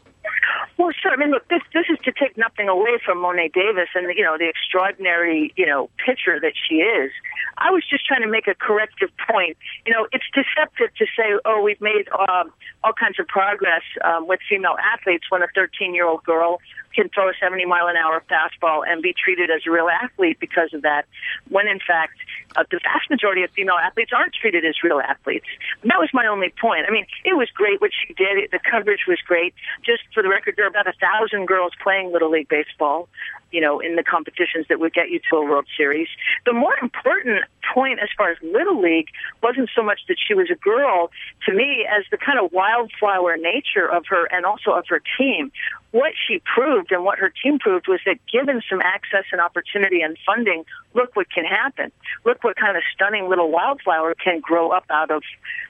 Well, 0.81 0.89
sure. 0.99 1.11
I 1.11 1.15
mean, 1.15 1.29
look, 1.29 1.47
this 1.47 1.61
this 1.73 1.85
is 1.91 1.99
to 2.05 2.11
take 2.11 2.37
nothing 2.37 2.67
away 2.67 2.97
from 3.05 3.21
Mo'ne 3.21 3.49
Davis 3.53 3.89
and 3.93 4.07
you 4.17 4.23
know 4.23 4.37
the 4.37 4.49
extraordinary 4.49 5.53
you 5.55 5.65
know 5.65 5.89
pitcher 6.03 6.39
that 6.41 6.53
she 6.57 6.75
is. 6.75 7.11
I 7.57 7.69
was 7.69 7.83
just 7.87 8.03
trying 8.05 8.21
to 8.21 8.27
make 8.27 8.47
a 8.47 8.55
corrective 8.55 9.09
point. 9.29 9.57
You 9.85 9.93
know, 9.93 10.07
it's 10.11 10.25
deceptive 10.33 10.89
to 10.97 11.05
say, 11.15 11.37
oh, 11.45 11.61
we've 11.61 11.81
made 11.81 12.09
um, 12.09 12.51
all 12.83 12.93
kinds 12.93 13.19
of 13.19 13.27
progress 13.27 13.83
um, 14.03 14.27
with 14.27 14.39
female 14.49 14.75
athletes 14.81 15.25
when 15.29 15.43
a 15.43 15.47
13 15.53 15.93
year 15.93 16.07
old 16.07 16.23
girl 16.23 16.59
can 16.93 17.09
throw 17.09 17.29
a 17.29 17.33
70 17.39 17.65
mile 17.65 17.87
an 17.87 17.95
hour 17.95 18.23
fastball 18.29 18.83
and 18.87 19.01
be 19.01 19.13
treated 19.13 19.49
as 19.49 19.61
a 19.67 19.71
real 19.71 19.89
athlete 19.89 20.37
because 20.39 20.73
of 20.73 20.81
that, 20.81 21.05
when 21.49 21.67
in 21.67 21.79
fact, 21.79 22.17
uh, 22.55 22.63
the 22.69 22.79
vast 22.83 23.09
majority 23.09 23.43
of 23.43 23.51
female 23.51 23.77
athletes 23.81 24.11
aren't 24.13 24.33
treated 24.33 24.65
as 24.65 24.75
real 24.83 24.99
athletes. 24.99 25.45
And 25.81 25.91
that 25.91 25.99
was 25.99 26.09
my 26.13 26.27
only 26.27 26.53
point. 26.59 26.85
I 26.87 26.91
mean, 26.91 27.05
it 27.23 27.37
was 27.37 27.49
great 27.53 27.81
what 27.81 27.91
she 27.93 28.13
did. 28.13 28.51
The 28.51 28.59
coverage 28.59 29.05
was 29.07 29.19
great. 29.25 29.53
Just 29.85 30.03
for 30.13 30.21
the 30.23 30.29
record, 30.29 30.55
there 30.57 30.65
are 30.65 30.69
about 30.69 30.87
a 30.87 30.93
thousand 30.99 31.47
girls 31.47 31.71
playing 31.81 32.11
Little 32.11 32.29
League 32.29 32.49
Baseball 32.49 33.07
you 33.51 33.59
know, 33.59 33.79
in 33.79 33.95
the 33.95 34.03
competitions 34.03 34.65
that 34.69 34.79
would 34.79 34.93
get 34.93 35.09
you 35.09 35.19
to 35.29 35.35
a 35.37 35.43
World 35.43 35.65
Series. 35.75 36.07
The 36.45 36.53
more 36.53 36.73
important 36.81 37.43
point 37.73 37.99
as 37.99 38.09
far 38.17 38.31
as 38.31 38.37
Little 38.41 38.81
League 38.81 39.09
wasn't 39.43 39.69
so 39.75 39.83
much 39.83 39.99
that 40.07 40.17
she 40.25 40.33
was 40.33 40.49
a 40.49 40.55
girl 40.55 41.11
to 41.45 41.53
me 41.53 41.85
as 41.89 42.05
the 42.11 42.17
kind 42.17 42.39
of 42.39 42.51
wildflower 42.51 43.37
nature 43.37 43.85
of 43.85 44.05
her 44.07 44.25
and 44.27 44.45
also 44.45 44.71
of 44.71 44.85
her 44.87 45.01
team. 45.17 45.51
What 45.91 46.13
she 46.27 46.41
proved 46.55 46.91
and 46.91 47.03
what 47.03 47.19
her 47.19 47.31
team 47.43 47.59
proved 47.59 47.87
was 47.87 47.99
that 48.05 48.17
given 48.31 48.61
some 48.69 48.81
access 48.81 49.25
and 49.31 49.41
opportunity 49.41 50.01
and 50.01 50.17
funding, 50.25 50.63
look 50.93 51.15
what 51.15 51.29
can 51.29 51.43
happen. 51.43 51.91
Look 52.25 52.43
what 52.43 52.55
kind 52.55 52.77
of 52.77 52.83
stunning 52.93 53.27
little 53.27 53.51
wildflower 53.51 54.15
can 54.15 54.39
grow 54.39 54.69
up 54.69 54.85
out 54.89 55.11
of 55.11 55.23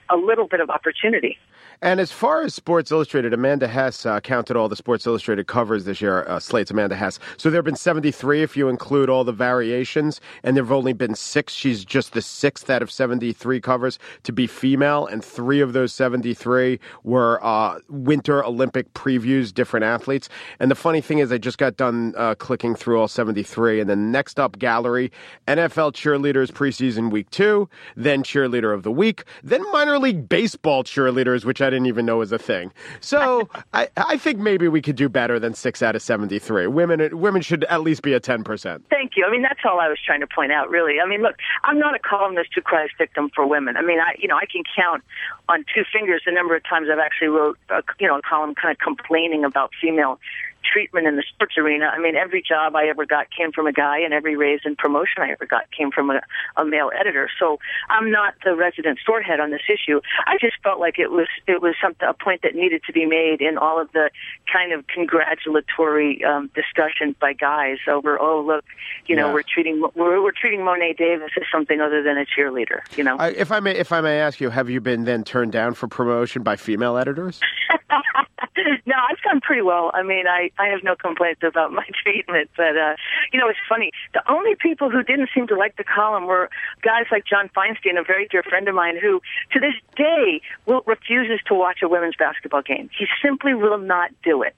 a 0.08 0.16
little 0.16 0.46
bit 0.46 0.60
of 0.60 0.70
opportunity. 0.70 1.38
And 1.82 1.98
as 1.98 2.12
far 2.12 2.42
as 2.42 2.54
Sports 2.54 2.92
Illustrated, 2.92 3.34
Amanda 3.34 3.66
Hess 3.66 4.06
uh, 4.06 4.20
counted 4.20 4.56
all 4.56 4.68
the 4.68 4.76
Sports 4.76 5.04
Illustrated 5.04 5.48
covers 5.48 5.84
this 5.84 6.00
year. 6.00 6.22
Uh, 6.28 6.38
Slate's 6.38 6.70
Amanda 6.70 6.94
Hess. 6.94 7.18
So 7.36 7.50
there 7.50 7.58
have 7.58 7.64
been 7.64 7.74
73 7.74 8.40
if 8.40 8.56
you 8.56 8.68
include 8.68 9.10
all 9.10 9.24
the 9.24 9.32
variations, 9.32 10.20
and 10.44 10.56
there 10.56 10.62
have 10.62 10.70
only 10.70 10.92
been 10.92 11.16
six. 11.16 11.52
She's 11.52 11.84
just 11.84 12.12
the 12.12 12.22
sixth 12.22 12.70
out 12.70 12.82
of 12.82 12.92
73 12.92 13.60
covers 13.60 13.98
to 14.22 14.32
be 14.32 14.46
female, 14.46 15.06
and 15.06 15.24
three 15.24 15.60
of 15.60 15.72
those 15.72 15.92
73 15.92 16.78
were 17.02 17.44
uh, 17.44 17.80
Winter 17.88 18.44
Olympic 18.44 18.94
previews, 18.94 19.52
different 19.52 19.82
athletes. 19.82 20.28
And 20.60 20.70
the 20.70 20.76
funny 20.76 21.00
thing 21.00 21.18
is, 21.18 21.32
I 21.32 21.38
just 21.38 21.58
got 21.58 21.76
done 21.76 22.14
uh, 22.16 22.36
clicking 22.36 22.76
through 22.76 23.00
all 23.00 23.08
73, 23.08 23.80
and 23.80 23.90
then 23.90 24.12
next 24.12 24.38
up, 24.38 24.56
gallery 24.60 25.10
NFL 25.48 25.94
cheerleaders 25.94 26.52
preseason 26.52 27.10
week 27.10 27.28
two, 27.30 27.68
then 27.96 28.22
cheerleader 28.22 28.72
of 28.72 28.84
the 28.84 28.92
week, 28.92 29.24
then 29.42 29.68
minor 29.72 29.98
league 29.98 30.28
baseball 30.28 30.84
cheerleaders, 30.84 31.44
which 31.44 31.60
I 31.60 31.71
didn't 31.72 31.86
even 31.86 32.06
know 32.06 32.18
was 32.18 32.32
a 32.32 32.38
thing. 32.38 32.72
So 33.00 33.48
I, 33.72 33.88
I 33.96 34.16
think 34.16 34.38
maybe 34.38 34.68
we 34.68 34.80
could 34.80 34.96
do 34.96 35.08
better 35.08 35.38
than 35.38 35.54
six 35.54 35.82
out 35.82 35.96
of 35.96 36.02
73. 36.02 36.68
Women, 36.68 37.18
women 37.18 37.42
should 37.42 37.64
at 37.64 37.82
least 37.82 38.02
be 38.02 38.12
a 38.12 38.20
10%. 38.20 38.82
Thank 38.88 39.12
you. 39.16 39.24
I 39.26 39.30
mean, 39.30 39.42
that's 39.42 39.60
all 39.64 39.80
I 39.80 39.88
was 39.88 39.98
trying 40.04 40.20
to 40.20 40.26
point 40.26 40.52
out, 40.52 40.70
really. 40.70 41.00
I 41.00 41.08
mean, 41.08 41.22
look, 41.22 41.36
I'm 41.64 41.78
not 41.78 41.94
a 41.94 41.98
columnist 41.98 42.50
who 42.54 42.60
cries 42.60 42.90
victim 42.96 43.30
for 43.34 43.46
women. 43.46 43.76
I 43.76 43.82
mean, 43.82 43.98
I, 43.98 44.14
you 44.18 44.28
know, 44.28 44.36
I 44.36 44.46
can 44.46 44.62
count 44.76 45.02
on 45.48 45.64
two 45.74 45.82
fingers 45.92 46.22
the 46.24 46.32
number 46.32 46.54
of 46.54 46.62
times 46.64 46.88
I've 46.92 46.98
actually 46.98 47.28
wrote, 47.28 47.58
a, 47.70 47.82
you 47.98 48.06
know, 48.06 48.18
a 48.18 48.22
column 48.22 48.54
kind 48.54 48.72
of 48.72 48.78
complaining 48.78 49.44
about 49.44 49.70
female 49.80 50.20
treatment 50.62 51.06
in 51.06 51.16
the 51.16 51.24
sports 51.34 51.56
arena. 51.58 51.86
I 51.86 51.98
mean, 51.98 52.16
every 52.16 52.42
job 52.42 52.74
I 52.76 52.86
ever 52.86 53.06
got 53.06 53.26
came 53.30 53.52
from 53.52 53.66
a 53.66 53.72
guy, 53.72 53.98
and 54.00 54.12
every 54.12 54.36
raise 54.36 54.60
and 54.64 54.76
promotion 54.76 55.22
I 55.22 55.30
ever 55.30 55.46
got 55.46 55.70
came 55.70 55.90
from 55.90 56.10
a, 56.10 56.20
a 56.56 56.64
male 56.64 56.90
editor. 56.98 57.28
So 57.38 57.58
I'm 57.88 58.10
not 58.10 58.34
the 58.44 58.54
resident 58.54 58.98
storehead 58.98 59.40
on 59.40 59.50
this 59.50 59.62
issue. 59.68 60.00
I 60.26 60.36
just 60.40 60.56
felt 60.62 60.80
like 60.80 60.98
it 60.98 61.10
was 61.10 61.28
it 61.46 61.62
was 61.62 61.74
something 61.80 62.06
a 62.08 62.14
point 62.14 62.42
that 62.42 62.54
needed 62.54 62.82
to 62.86 62.92
be 62.92 63.06
made 63.06 63.40
in 63.40 63.58
all 63.58 63.80
of 63.80 63.90
the 63.92 64.10
kind 64.52 64.72
of 64.72 64.86
congratulatory 64.86 66.24
um, 66.24 66.50
discussions 66.54 67.16
by 67.20 67.32
guys 67.32 67.78
over, 67.88 68.20
oh 68.20 68.40
look, 68.40 68.64
you 69.06 69.16
know, 69.16 69.28
yeah. 69.28 69.34
we're 69.34 69.42
treating 69.42 69.82
we're, 69.94 70.22
we're 70.22 70.32
treating 70.32 70.64
Mo'ne 70.64 70.94
Davis 70.96 71.30
as 71.36 71.44
something 71.52 71.80
other 71.80 72.02
than 72.02 72.18
a 72.18 72.24
cheerleader. 72.24 72.80
You 72.96 73.04
know, 73.04 73.16
I, 73.18 73.30
if 73.30 73.52
I 73.52 73.60
may 73.60 73.72
if 73.72 73.92
I 73.92 74.00
may 74.00 74.18
ask 74.20 74.40
you, 74.40 74.50
have 74.50 74.70
you 74.70 74.80
been 74.80 75.04
then 75.04 75.24
turned 75.24 75.52
down 75.52 75.74
for 75.74 75.88
promotion 75.88 76.42
by 76.42 76.56
female 76.56 76.96
editors? 76.96 77.40
no, 78.86 78.94
I've 78.96 79.20
done 79.22 79.40
pretty 79.40 79.62
well. 79.62 79.90
I 79.94 80.02
mean, 80.02 80.26
I 80.26 80.50
I 80.58 80.66
have 80.68 80.82
no 80.82 80.94
complaints 80.94 81.42
about 81.42 81.72
my 81.72 81.86
treatment, 82.02 82.50
but 82.56 82.76
uh, 82.76 82.96
you 83.32 83.40
know, 83.40 83.48
it's 83.48 83.58
funny. 83.68 83.90
The 84.12 84.22
only 84.30 84.54
people 84.54 84.90
who 84.90 85.02
didn't 85.02 85.30
seem 85.34 85.46
to 85.48 85.56
like 85.56 85.76
the 85.76 85.84
column 85.84 86.26
were 86.26 86.50
guys 86.82 87.06
like 87.10 87.24
John 87.24 87.50
Feinstein, 87.56 87.98
a 87.98 88.04
very 88.04 88.26
dear 88.28 88.42
friend 88.42 88.68
of 88.68 88.74
mine, 88.74 88.98
who 89.00 89.20
to 89.52 89.60
this 89.60 89.74
day 89.96 90.40
will 90.66 90.82
refuses 90.86 91.40
to 91.46 91.54
watch 91.54 91.78
a 91.82 91.88
women's 91.88 92.16
basketball 92.16 92.62
game. 92.62 92.90
He 92.96 93.06
simply 93.22 93.54
will 93.54 93.78
not 93.78 94.10
do 94.22 94.42
it 94.42 94.54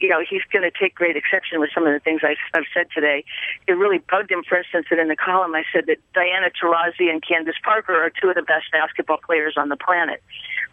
you 0.00 0.08
know, 0.08 0.20
he's 0.28 0.42
going 0.52 0.62
to 0.62 0.70
take 0.70 0.94
great 0.94 1.16
exception 1.16 1.60
with 1.60 1.70
some 1.74 1.86
of 1.86 1.92
the 1.92 2.00
things 2.00 2.20
I, 2.22 2.36
I've 2.56 2.68
said 2.74 2.86
today. 2.94 3.24
It 3.66 3.72
really 3.72 3.98
bugged 3.98 4.30
him, 4.30 4.42
for 4.46 4.58
instance, 4.58 4.86
that 4.90 4.98
in 4.98 5.08
the 5.08 5.16
column 5.16 5.54
I 5.54 5.64
said 5.72 5.86
that 5.86 5.98
Diana 6.14 6.48
Taurasi 6.50 7.10
and 7.10 7.22
Candace 7.26 7.56
Parker 7.62 7.94
are 7.94 8.10
two 8.10 8.28
of 8.28 8.34
the 8.34 8.42
best 8.42 8.66
basketball 8.72 9.18
players 9.24 9.54
on 9.56 9.68
the 9.68 9.76
planet. 9.76 10.22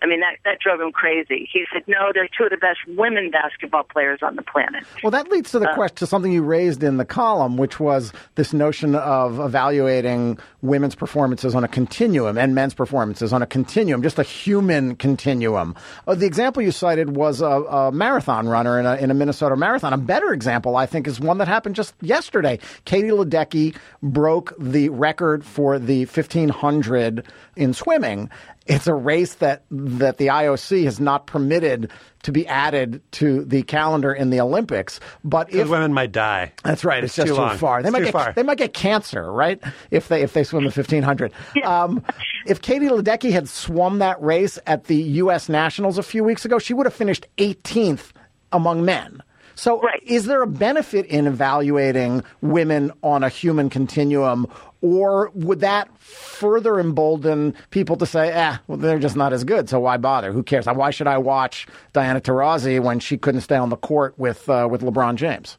I 0.02 0.08
mean, 0.08 0.20
that, 0.22 0.38
that 0.46 0.60
drove 0.60 0.82
him 0.82 0.92
crazy. 0.92 1.48
He 1.52 1.66
said, 1.72 1.84
no, 1.88 2.12
they're 2.14 2.28
two 2.36 2.46
of 2.46 2.50
the 2.50 2.58
best 2.58 2.80
women 2.88 3.30
basketball 3.30 3.84
players 3.84 4.20
on 4.24 4.36
the 4.36 4.42
planet. 4.42 4.84
Well, 5.04 5.12
that 5.12 5.30
leads 5.30 5.52
to 5.52 5.60
the 5.60 5.70
uh, 5.70 5.76
question, 5.76 5.98
to 5.98 6.08
something 6.08 6.32
you 6.32 6.42
raised 6.42 6.82
in 6.84 6.98
the 6.98 7.06
column, 7.06 7.56
which 7.56 7.80
was 7.80 8.12
this 8.36 8.52
notion 8.52 8.96
of 8.96 9.40
evaluating 9.40 10.40
women's 10.62 10.96
performances 10.96 11.54
on 11.54 11.64
a 11.64 11.68
continuum 11.68 12.38
and 12.38 12.56
men's 12.56 12.74
performances 12.74 13.32
on 13.32 13.44
a 13.44 13.46
continuum, 13.46 14.02
just 14.02 14.18
a 14.18 14.24
human 14.24 14.96
continuum. 14.96 15.76
Uh, 16.08 16.16
the 16.16 16.26
example 16.26 16.64
you 16.64 16.72
cited 16.72 17.16
was 17.16 17.42
a, 17.42 17.46
a 17.46 17.92
marathon 17.92 18.48
runner 18.48 18.80
in 18.80 18.88
a, 18.88 18.96
in 18.96 19.12
a 19.12 19.14
Minnesota 19.14 19.56
marathon. 19.56 19.94
A 19.94 19.98
better 19.98 20.34
example, 20.34 20.76
I 20.76 20.88
think, 20.88 21.08
is 21.08 21.20
one 21.20 21.38
that 21.38 21.48
happened 21.48 21.76
just 21.76 21.94
yesterday. 22.02 22.58
Katie 22.86 23.10
Ledecky 23.10 23.76
broke 24.02 24.54
the 24.58 24.90
record 24.90 25.46
for 25.46 25.78
the 25.78 26.06
1500 26.06 27.26
in 27.56 27.74
swimming. 27.74 28.30
It's 28.67 28.86
a 28.88 28.93
race 28.93 29.36
that 29.36 29.63
that 29.71 30.17
the 30.17 30.28
IOC 30.28 30.84
has 30.86 31.00
not 31.00 31.26
permitted 31.26 31.91
to 32.24 32.32
be 32.32 32.47
added 32.47 33.02
to 33.13 33.43
the 33.43 33.63
calendar 33.63 34.13
in 34.13 34.30
the 34.30 34.39
Olympics. 34.39 35.00
But 35.24 35.52
if 35.52 35.67
women 35.67 35.93
might 35.93 36.12
die, 36.12 36.54
that's 36.63 36.86
right. 36.86 37.04
It's, 37.04 37.17
it's 37.17 37.28
just 37.28 37.39
too, 37.39 37.50
too 37.50 37.58
far. 37.58 37.82
They 37.82 37.88
it's 37.88 37.93
might 37.93 38.04
get 38.04 38.12
far. 38.12 38.34
they 38.34 38.43
might 38.43 38.60
get 38.60 38.74
cancer, 38.74 39.32
right? 39.32 39.60
If 39.89 40.10
they 40.10 40.21
if 40.21 40.34
they 40.34 40.43
swim 40.43 40.65
the 40.65 40.71
fifteen 40.71 41.04
hundred. 41.04 41.34
Um, 41.63 42.04
if 42.45 42.62
Katie 42.62 42.88
Ledecky 42.88 43.32
had 43.32 43.47
swum 43.50 44.00
that 44.00 44.21
race 44.21 44.60
at 44.67 44.86
the 44.86 44.95
U.S. 44.95 45.50
Nationals 45.50 45.97
a 45.97 46.04
few 46.04 46.24
weeks 46.24 46.45
ago, 46.45 46.60
she 46.60 46.74
would 46.74 46.86
have 46.86 46.93
finished 46.93 47.28
18th 47.38 48.12
among 48.52 48.86
men. 48.86 49.24
So, 49.56 49.82
is 50.04 50.26
there 50.26 50.41
a 50.41 50.47
benefit 50.47 51.06
in 51.06 51.28
evaluating 51.28 52.24
women 52.41 52.91
on 53.04 53.24
a 53.24 53.30
human 53.30 53.69
continuum, 53.69 54.47
or 54.82 55.32
would 55.34 55.60
that 55.62 55.89
further 56.00 56.80
embolden 56.80 57.54
people 57.70 57.96
to 57.98 58.06
say, 58.06 58.34
"Ah, 58.36 58.60
well, 58.67 58.78
they're 58.78 59.00
just 59.00 59.15
not 59.15 59.34
as 59.34 59.44
good, 59.44 59.70
so 59.70 59.80
why 59.80 59.98
bother? 59.98 60.32
Who 60.32 60.44
cares? 60.44 60.65
Why 60.65 60.89
should 60.91 61.08
I 61.08 61.17
watch 61.17 61.67
Diana 61.94 62.20
Taurasi 62.20 62.80
when 62.82 63.00
she 63.00 63.17
couldn't 63.17 63.41
stay 63.41 63.56
on 63.58 63.70
the 63.70 63.78
court 63.78 64.13
with 64.17 64.50
uh, 64.50 64.67
with 64.70 64.82
LeBron 64.82 65.15
James?" 65.15 65.58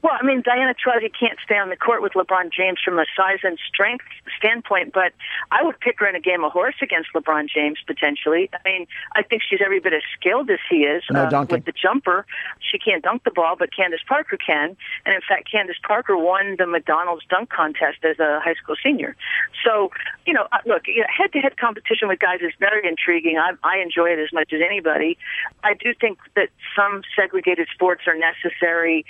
Well, 0.00 0.12
I 0.14 0.24
mean, 0.24 0.42
Diana 0.42 0.74
Taurasi 0.74 1.10
can't 1.18 1.38
stay 1.44 1.58
on 1.58 1.70
the 1.70 1.76
court 1.76 2.02
with 2.02 2.12
LeBron 2.12 2.52
James 2.52 2.78
from 2.84 2.98
a 3.00 3.04
size 3.16 3.40
and 3.42 3.58
strength 3.66 4.04
standpoint, 4.38 4.92
but 4.92 5.12
I 5.50 5.64
would 5.64 5.80
pick 5.80 5.98
her 5.98 6.08
in 6.08 6.14
a 6.14 6.20
game 6.20 6.44
of 6.44 6.52
horse 6.52 6.76
against 6.80 7.08
LeBron 7.14 7.48
James 7.52 7.78
potentially. 7.84 8.48
I 8.52 8.58
mean, 8.64 8.86
I 9.16 9.22
think 9.22 9.42
she's 9.42 9.58
every 9.64 9.80
bit 9.80 9.92
as 9.92 10.02
skilled 10.18 10.50
as 10.50 10.60
he 10.70 10.84
is 10.84 11.02
No 11.10 11.24
uh, 11.24 11.46
with 11.50 11.64
the 11.64 11.72
jumper. 11.72 12.26
She 12.60 12.78
can't 12.78 13.02
dunk 13.02 13.24
the 13.24 13.32
ball, 13.32 13.56
but 13.58 13.74
Candace 13.74 14.00
Parker 14.06 14.36
can. 14.36 14.76
And 15.04 15.14
in 15.14 15.20
fact, 15.26 15.50
Candace 15.50 15.78
Parker 15.84 16.16
won 16.16 16.54
the 16.58 16.66
McDonald's 16.66 17.24
dunk 17.28 17.50
contest 17.50 17.98
as 18.04 18.20
a 18.20 18.38
high 18.38 18.54
school 18.54 18.76
senior. 18.80 19.16
So, 19.64 19.90
you 20.26 20.32
know, 20.32 20.46
uh, 20.52 20.58
look, 20.64 20.84
head 20.86 21.32
to 21.32 21.40
head 21.40 21.56
competition 21.56 22.06
with 22.06 22.20
guys 22.20 22.38
is 22.40 22.52
very 22.60 22.86
intriguing. 22.86 23.36
I, 23.36 23.52
I 23.64 23.78
enjoy 23.78 24.10
it 24.10 24.20
as 24.20 24.32
much 24.32 24.52
as 24.52 24.60
anybody. 24.64 25.18
I 25.64 25.74
do 25.74 25.92
think 26.00 26.18
that 26.36 26.50
some 26.76 27.02
segregated 27.16 27.66
sports 27.74 28.02
are 28.06 28.14
necessary 28.14 29.04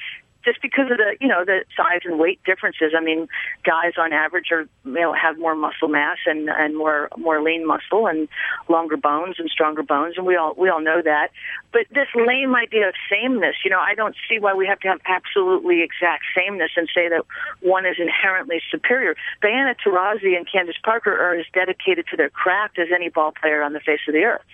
just 0.48 0.62
because 0.62 0.90
of 0.90 0.96
the 0.96 1.16
you 1.20 1.28
know 1.28 1.44
the 1.44 1.64
size 1.76 2.00
and 2.04 2.18
weight 2.18 2.40
differences. 2.44 2.92
I 2.96 3.02
mean, 3.02 3.28
guys 3.64 3.92
on 3.98 4.12
average 4.12 4.50
are 4.50 4.62
you 4.84 4.92
know 4.92 5.12
have 5.12 5.38
more 5.38 5.54
muscle 5.54 5.88
mass 5.88 6.16
and 6.26 6.48
and 6.48 6.76
more 6.76 7.10
more 7.18 7.42
lean 7.42 7.66
muscle 7.66 8.06
and 8.06 8.28
longer 8.68 8.96
bones 8.96 9.36
and 9.38 9.50
stronger 9.50 9.82
bones, 9.82 10.14
and 10.16 10.24
we 10.26 10.36
all 10.36 10.54
we 10.56 10.70
all 10.70 10.80
know 10.80 11.02
that. 11.02 11.28
But 11.72 11.82
this 11.90 12.08
lame 12.14 12.54
idea 12.54 12.88
of 12.88 12.94
sameness, 13.10 13.56
you 13.64 13.70
know, 13.70 13.80
I 13.80 13.94
don't 13.94 14.14
see 14.28 14.38
why 14.38 14.54
we 14.54 14.66
have 14.66 14.80
to 14.80 14.88
have 14.88 15.00
absolutely 15.04 15.82
exact 15.82 16.24
sameness 16.34 16.70
and 16.76 16.88
say 16.94 17.08
that 17.10 17.24
one 17.60 17.84
is 17.84 17.96
inherently 17.98 18.62
superior. 18.70 19.14
Diana 19.42 19.74
Taurasi 19.84 20.34
and 20.36 20.50
Candace 20.50 20.80
Parker 20.82 21.12
are 21.12 21.34
as 21.34 21.44
dedicated 21.52 22.06
to 22.10 22.16
their 22.16 22.30
craft 22.30 22.78
as 22.78 22.88
any 22.94 23.10
ball 23.10 23.32
player 23.32 23.62
on 23.62 23.74
the 23.74 23.80
face 23.80 24.00
of 24.08 24.14
the 24.14 24.24
earth 24.24 24.48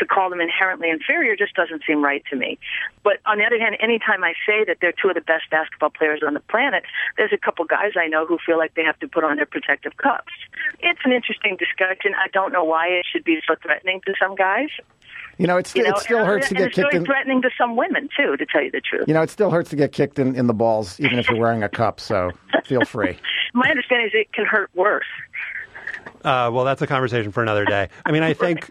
to 0.00 0.06
call 0.06 0.30
them 0.30 0.40
inherently 0.40 0.90
inferior 0.90 1.36
just 1.36 1.54
doesn't 1.54 1.82
seem 1.86 2.02
right 2.02 2.24
to 2.30 2.36
me. 2.36 2.58
But 3.04 3.18
on 3.26 3.38
the 3.38 3.44
other 3.44 3.58
hand, 3.60 3.76
anytime 3.80 4.24
I 4.24 4.32
say 4.46 4.64
that 4.64 4.78
they're 4.80 4.94
two 5.00 5.08
of 5.08 5.14
the 5.14 5.20
best 5.30 5.48
basketball 5.50 5.90
players 5.90 6.20
on 6.26 6.34
the 6.34 6.40
planet, 6.40 6.82
there's 7.16 7.32
a 7.32 7.38
couple 7.38 7.64
guys 7.64 7.92
I 7.96 8.08
know 8.08 8.26
who 8.26 8.38
feel 8.44 8.58
like 8.58 8.74
they 8.74 8.82
have 8.82 8.98
to 8.98 9.06
put 9.06 9.22
on 9.22 9.36
their 9.36 9.46
protective 9.46 9.96
cuffs. 9.96 10.34
It's 10.80 10.98
an 11.04 11.12
interesting 11.12 11.56
discussion. 11.56 12.14
I 12.18 12.26
don't 12.32 12.52
know 12.52 12.64
why 12.64 12.88
it 12.88 13.06
should 13.10 13.22
be 13.22 13.38
so 13.46 13.54
threatening 13.62 14.00
to 14.06 14.14
some 14.20 14.34
guys. 14.34 14.70
You 15.38 15.46
know, 15.46 15.56
it's, 15.56 15.74
You 15.74 15.84
know, 15.84 15.90
it 15.90 15.98
still 15.98 16.18
and, 16.18 16.26
hurts 16.26 16.48
to 16.48 16.54
and 16.54 16.58
get 16.58 16.66
it's 16.66 16.74
kicked 16.76 16.86
really 16.92 16.96
in. 16.98 17.04
threatening 17.06 17.42
to 17.42 17.50
some 17.56 17.76
women 17.76 18.08
too, 18.14 18.36
to 18.36 18.44
tell 18.44 18.62
you 18.62 18.70
the 18.72 18.80
truth. 18.80 19.04
You 19.06 19.14
know, 19.14 19.22
it 19.22 19.30
still 19.30 19.50
hurts 19.50 19.70
to 19.70 19.76
get 19.76 19.92
kicked 19.92 20.18
in, 20.18 20.34
in 20.34 20.48
the 20.48 20.52
balls, 20.54 20.98
even 21.00 21.18
if 21.18 21.30
you're 21.30 21.38
wearing 21.38 21.62
a 21.62 21.68
cup. 21.68 22.00
So 22.00 22.32
feel 22.64 22.84
free. 22.84 23.16
My 23.54 23.70
understanding 23.70 24.08
is 24.08 24.12
it 24.14 24.32
can 24.32 24.44
hurt 24.46 24.70
worse. 24.74 25.06
Uh, 26.24 26.50
well, 26.52 26.64
that's 26.64 26.82
a 26.82 26.86
conversation 26.86 27.32
for 27.32 27.42
another 27.42 27.64
day. 27.64 27.88
I 28.04 28.10
mean, 28.12 28.22
I 28.22 28.34
think 28.44 28.70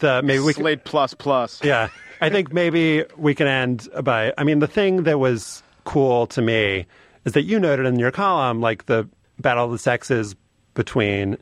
the 0.00 0.22
maybe 0.22 0.40
we 0.40 0.52
Slate 0.52 0.84
plus 0.84 1.14
plus. 1.14 1.62
Yeah, 1.62 1.88
I 2.20 2.28
think 2.30 2.52
maybe 2.52 3.04
we 3.16 3.34
can 3.34 3.46
end 3.46 3.88
by. 4.02 4.32
I 4.36 4.44
mean, 4.44 4.58
the 4.58 4.66
thing 4.66 5.04
that 5.04 5.18
was 5.18 5.62
cool 5.84 6.26
to 6.28 6.42
me 6.42 6.86
is 7.24 7.32
that 7.32 7.42
you 7.42 7.60
noted 7.60 7.86
in 7.86 7.98
your 7.98 8.10
column, 8.10 8.60
like 8.60 8.86
the 8.86 9.08
battle 9.38 9.64
of 9.64 9.70
the 9.72 9.78
sexes 9.78 10.34
between 10.74 11.36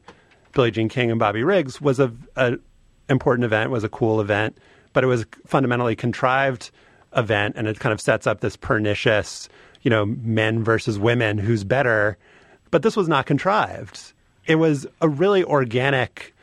Billie 0.52 0.70
Jean 0.70 0.88
King 0.88 1.10
and 1.10 1.20
Bobby 1.20 1.42
Riggs 1.42 1.80
was 1.80 2.00
a, 2.00 2.12
a 2.36 2.58
important 3.08 3.44
event, 3.44 3.70
was 3.70 3.84
a 3.84 3.88
cool 3.88 4.20
event, 4.20 4.58
but 4.92 5.04
it 5.04 5.06
was 5.06 5.24
fundamentally 5.46 5.96
contrived 5.96 6.70
event, 7.16 7.54
and 7.56 7.66
it 7.66 7.78
kind 7.80 7.92
of 7.92 8.00
sets 8.00 8.26
up 8.26 8.40
this 8.40 8.56
pernicious, 8.56 9.48
you 9.82 9.90
know, 9.90 10.04
men 10.06 10.62
versus 10.64 10.98
women, 10.98 11.38
who's 11.38 11.64
better. 11.64 12.18
But 12.70 12.82
this 12.82 12.96
was 12.96 13.08
not 13.08 13.26
contrived. 13.26 14.12
It 14.46 14.56
was 14.56 14.86
a 15.00 15.08
really 15.08 15.44
organic 15.44 16.34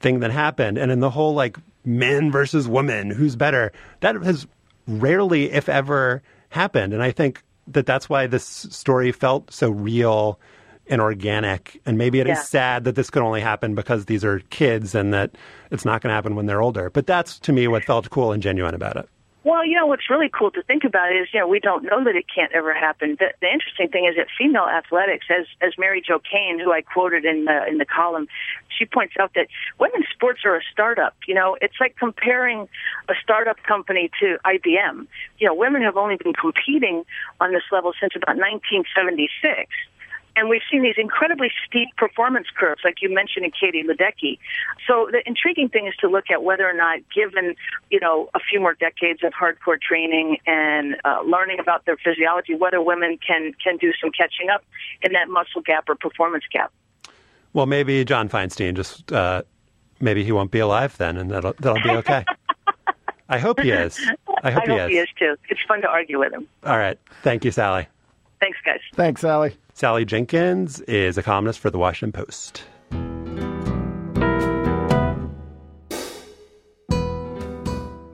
thing 0.00 0.20
that 0.20 0.30
happened, 0.30 0.78
and 0.78 0.90
in 0.90 1.00
the 1.00 1.10
whole 1.10 1.34
like 1.34 1.58
men 1.84 2.30
versus 2.30 2.68
women, 2.68 3.10
who's 3.10 3.36
better, 3.36 3.72
that 4.00 4.14
has 4.22 4.46
rarely, 4.86 5.50
if 5.50 5.68
ever, 5.68 6.22
happened. 6.54 6.92
And 6.92 7.02
I 7.02 7.10
think 7.10 7.42
that 7.68 7.86
that's 7.86 8.08
why 8.08 8.26
this 8.26 8.44
story 8.44 9.12
felt 9.12 9.52
so 9.52 9.70
real 9.70 10.38
and 10.86 11.00
organic. 11.00 11.80
And 11.86 11.96
maybe 11.96 12.20
it 12.20 12.26
is 12.26 12.36
Yeah. 12.38 12.42
sad 12.42 12.84
that 12.84 12.94
this 12.94 13.08
could 13.10 13.22
only 13.22 13.40
happen 13.40 13.74
because 13.74 14.04
these 14.04 14.24
are 14.24 14.40
kids 14.50 14.94
and 14.94 15.14
that 15.14 15.30
it's 15.70 15.84
not 15.84 16.02
going 16.02 16.10
to 16.10 16.14
happen 16.14 16.34
when 16.36 16.46
they're 16.46 16.60
older. 16.62 16.90
But 16.90 17.06
that's 17.06 17.38
to 17.40 17.52
me 17.52 17.68
what 17.68 17.84
felt 17.84 18.10
cool 18.10 18.32
and 18.32 18.42
genuine 18.42 18.74
about 18.74 18.96
it. 18.96 19.08
Well, 19.44 19.62
you 19.62 19.76
know 19.76 19.84
what's 19.84 20.08
really 20.08 20.30
cool 20.30 20.50
to 20.52 20.62
think 20.62 20.84
about 20.84 21.14
is 21.14 21.28
you 21.34 21.38
know 21.38 21.46
we 21.46 21.60
don't 21.60 21.84
know 21.84 22.02
that 22.02 22.16
it 22.16 22.24
can't 22.34 22.50
ever 22.52 22.72
happen. 22.72 23.16
The, 23.20 23.34
the 23.42 23.52
interesting 23.52 23.88
thing 23.88 24.06
is 24.06 24.16
that 24.16 24.26
female 24.38 24.64
athletics, 24.64 25.26
as 25.28 25.44
as 25.60 25.74
Mary 25.76 26.00
Jo 26.00 26.18
Kane, 26.18 26.58
who 26.58 26.72
I 26.72 26.80
quoted 26.80 27.26
in 27.26 27.44
the 27.44 27.66
in 27.68 27.76
the 27.76 27.84
column, 27.84 28.26
she 28.70 28.86
points 28.86 29.14
out 29.20 29.32
that 29.34 29.48
women's 29.78 30.06
sports 30.14 30.40
are 30.46 30.56
a 30.56 30.62
startup. 30.72 31.14
You 31.28 31.34
know, 31.34 31.58
it's 31.60 31.74
like 31.78 31.94
comparing 31.98 32.68
a 33.10 33.14
startup 33.22 33.62
company 33.64 34.10
to 34.20 34.38
IBM. 34.46 35.06
You 35.38 35.46
know, 35.46 35.54
women 35.54 35.82
have 35.82 35.98
only 35.98 36.16
been 36.16 36.32
competing 36.32 37.04
on 37.38 37.52
this 37.52 37.64
level 37.70 37.92
since 38.00 38.14
about 38.16 38.36
1976. 38.36 39.68
And 40.36 40.48
we've 40.48 40.62
seen 40.70 40.82
these 40.82 40.96
incredibly 40.98 41.48
steep 41.66 41.88
performance 41.96 42.48
curves, 42.56 42.80
like 42.84 42.96
you 43.00 43.12
mentioned 43.12 43.44
in 43.44 43.52
Katie 43.52 43.84
Ledecky. 43.84 44.38
So 44.86 45.08
the 45.10 45.22
intriguing 45.26 45.68
thing 45.68 45.86
is 45.86 45.94
to 46.00 46.08
look 46.08 46.24
at 46.30 46.42
whether 46.42 46.68
or 46.68 46.72
not, 46.72 46.98
given 47.14 47.54
you 47.90 48.00
know 48.00 48.28
a 48.34 48.40
few 48.40 48.60
more 48.60 48.74
decades 48.74 49.20
of 49.22 49.32
hardcore 49.32 49.80
training 49.80 50.38
and 50.46 50.96
uh, 51.04 51.20
learning 51.24 51.60
about 51.60 51.84
their 51.86 51.96
physiology, 51.96 52.54
whether 52.54 52.82
women 52.82 53.18
can 53.24 53.52
can 53.62 53.76
do 53.76 53.92
some 54.00 54.10
catching 54.10 54.50
up 54.50 54.64
in 55.02 55.12
that 55.12 55.28
muscle 55.28 55.62
gap 55.62 55.88
or 55.88 55.94
performance 55.94 56.44
gap. 56.52 56.72
Well, 57.52 57.66
maybe 57.66 58.04
John 58.04 58.28
Feinstein 58.28 58.74
just 58.74 59.12
uh, 59.12 59.42
maybe 60.00 60.24
he 60.24 60.32
won't 60.32 60.50
be 60.50 60.58
alive 60.58 60.96
then, 60.98 61.16
and 61.16 61.30
that'll 61.30 61.54
that'll 61.60 61.82
be 61.82 61.90
okay. 61.90 62.24
I 63.28 63.38
hope 63.38 63.60
he 63.60 63.70
is. 63.70 63.98
I 64.42 64.50
hope, 64.50 64.64
he 64.66 64.98
is 64.98 65.08
too. 65.18 65.36
It's 65.48 65.60
fun 65.66 65.80
to 65.80 65.88
argue 65.88 66.18
with 66.18 66.32
him. 66.32 66.46
All 66.64 66.76
right. 66.76 66.98
Thank 67.22 67.44
you, 67.44 67.50
Sally. 67.50 67.88
Thanks, 68.44 68.58
guys. 68.62 68.80
Thanks, 68.92 69.22
Sally. 69.22 69.56
Sally 69.72 70.04
Jenkins 70.04 70.82
is 70.82 71.16
a 71.16 71.22
columnist 71.22 71.60
for 71.60 71.70
the 71.70 71.78
Washington 71.78 72.12
Post. 72.12 72.64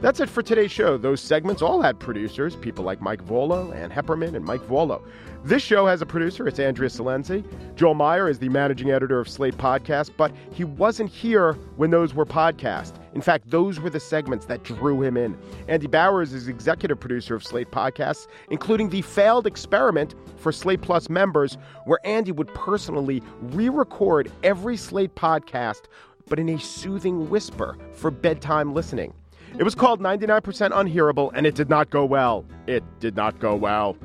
That's 0.00 0.18
it 0.18 0.30
for 0.30 0.40
today's 0.40 0.72
show. 0.72 0.96
Those 0.96 1.20
segments 1.20 1.60
all 1.60 1.82
had 1.82 1.98
producers, 1.98 2.56
people 2.56 2.84
like 2.84 3.02
Mike 3.02 3.22
Vuolo, 3.26 3.74
Ann 3.76 3.90
Heppermann, 3.90 4.34
and 4.34 4.42
Mike 4.42 4.62
Vuolo. 4.62 5.02
This 5.44 5.62
show 5.62 5.84
has 5.84 6.00
a 6.00 6.06
producer. 6.06 6.48
It's 6.48 6.58
Andrea 6.58 6.88
Silenzi. 6.88 7.44
Joel 7.76 7.92
Meyer 7.92 8.26
is 8.26 8.38
the 8.38 8.48
managing 8.48 8.90
editor 8.90 9.20
of 9.20 9.28
Slate 9.28 9.58
Podcast, 9.58 10.12
but 10.16 10.32
he 10.52 10.64
wasn't 10.64 11.10
here 11.10 11.52
when 11.76 11.90
those 11.90 12.14
were 12.14 12.24
podcast. 12.24 12.94
In 13.12 13.20
fact, 13.20 13.50
those 13.50 13.78
were 13.78 13.90
the 13.90 14.00
segments 14.00 14.46
that 14.46 14.62
drew 14.64 15.02
him 15.02 15.18
in. 15.18 15.36
Andy 15.68 15.86
Bowers 15.86 16.32
is 16.32 16.48
executive 16.48 16.98
producer 16.98 17.34
of 17.34 17.44
Slate 17.44 17.70
Podcasts, 17.70 18.26
including 18.50 18.88
the 18.88 19.02
failed 19.02 19.46
experiment 19.46 20.14
for 20.38 20.50
Slate 20.50 20.80
Plus 20.80 21.10
members, 21.10 21.58
where 21.84 22.00
Andy 22.06 22.32
would 22.32 22.48
personally 22.54 23.22
re 23.40 23.68
record 23.68 24.32
every 24.44 24.78
Slate 24.78 25.14
podcast, 25.14 25.82
but 26.26 26.38
in 26.38 26.48
a 26.48 26.58
soothing 26.58 27.28
whisper 27.28 27.76
for 27.92 28.10
bedtime 28.10 28.72
listening. 28.72 29.12
It 29.58 29.62
was 29.62 29.74
called 29.74 30.00
99% 30.00 30.70
Unhearable, 30.72 31.32
and 31.34 31.46
it 31.46 31.54
did 31.54 31.68
not 31.68 31.90
go 31.90 32.04
well. 32.04 32.46
It 32.66 32.82
did 32.98 33.16
not 33.16 33.38
go 33.40 33.54
well. 33.54 33.96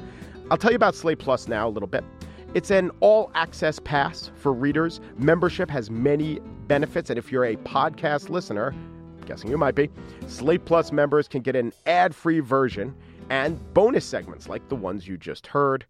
I'll 0.51 0.58
tell 0.58 0.71
you 0.71 0.75
about 0.75 0.95
Slate 0.95 1.19
Plus 1.19 1.47
now 1.47 1.67
a 1.67 1.69
little 1.69 1.88
bit. 1.88 2.03
It's 2.53 2.71
an 2.71 2.91
all 2.99 3.31
access 3.36 3.79
pass 3.79 4.31
for 4.36 4.53
readers. 4.53 5.01
Membership 5.17 5.69
has 5.69 5.89
many 5.89 6.39
benefits, 6.67 7.10
and 7.10 7.19
if 7.19 7.31
you're 7.31 7.45
a 7.45 7.55
podcast 7.58 8.29
listener, 8.29 8.73
guessing 9.25 9.49
you 9.49 9.58
might 9.58 9.75
be, 9.75 9.89
Slate 10.27 10.65
Plus 10.65 10.91
members 10.91 11.27
can 11.27 11.41
get 11.41 11.55
an 11.55 11.73
ad 11.86 12.13
free 12.13 12.39
version 12.39 12.95
and 13.29 13.60
bonus 13.73 14.05
segments 14.05 14.47
like 14.47 14.67
the 14.69 14.75
ones 14.75 15.08
you 15.08 15.17
just 15.17 15.47
heard. 15.47 15.86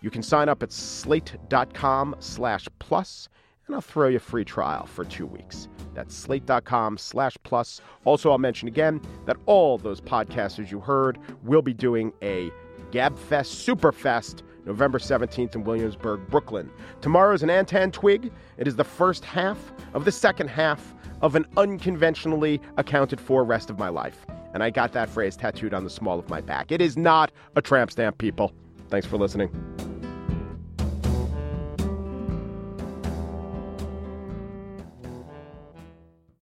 You 0.00 0.10
can 0.10 0.22
sign 0.22 0.48
up 0.48 0.62
at 0.62 0.72
slate.com 0.72 2.16
slash 2.18 2.68
plus, 2.78 3.28
and 3.72 3.76
I'll 3.76 3.80
throw 3.80 4.08
you 4.08 4.18
a 4.18 4.20
free 4.20 4.44
trial 4.44 4.84
for 4.84 5.02
two 5.02 5.24
weeks. 5.24 5.66
That's 5.94 6.14
slate.com 6.14 6.98
slash 6.98 7.38
plus. 7.42 7.80
Also, 8.04 8.30
I'll 8.30 8.36
mention 8.36 8.68
again 8.68 9.00
that 9.24 9.38
all 9.46 9.78
those 9.78 9.98
podcasters 9.98 10.70
you 10.70 10.78
heard 10.78 11.18
will 11.42 11.62
be 11.62 11.72
doing 11.72 12.12
a 12.20 12.50
GabFest 12.90 13.64
Superfest 13.66 14.42
November 14.66 14.98
17th 14.98 15.54
in 15.54 15.64
Williamsburg, 15.64 16.20
Brooklyn. 16.28 16.70
Tomorrow 17.00 17.32
is 17.32 17.42
an 17.42 17.48
Antan 17.48 17.90
Twig. 17.90 18.30
It 18.58 18.68
is 18.68 18.76
the 18.76 18.84
first 18.84 19.24
half 19.24 19.72
of 19.94 20.04
the 20.04 20.12
second 20.12 20.48
half 20.48 20.94
of 21.22 21.34
an 21.34 21.46
unconventionally 21.56 22.60
accounted 22.76 23.22
for 23.22 23.42
rest 23.42 23.70
of 23.70 23.78
my 23.78 23.88
life. 23.88 24.26
And 24.52 24.62
I 24.62 24.68
got 24.68 24.92
that 24.92 25.08
phrase 25.08 25.34
tattooed 25.34 25.72
on 25.72 25.84
the 25.84 25.90
small 25.90 26.18
of 26.18 26.28
my 26.28 26.42
back. 26.42 26.70
It 26.70 26.82
is 26.82 26.98
not 26.98 27.32
a 27.56 27.62
tramp 27.62 27.90
stamp, 27.90 28.18
people. 28.18 28.52
Thanks 28.90 29.06
for 29.06 29.16
listening. 29.16 29.50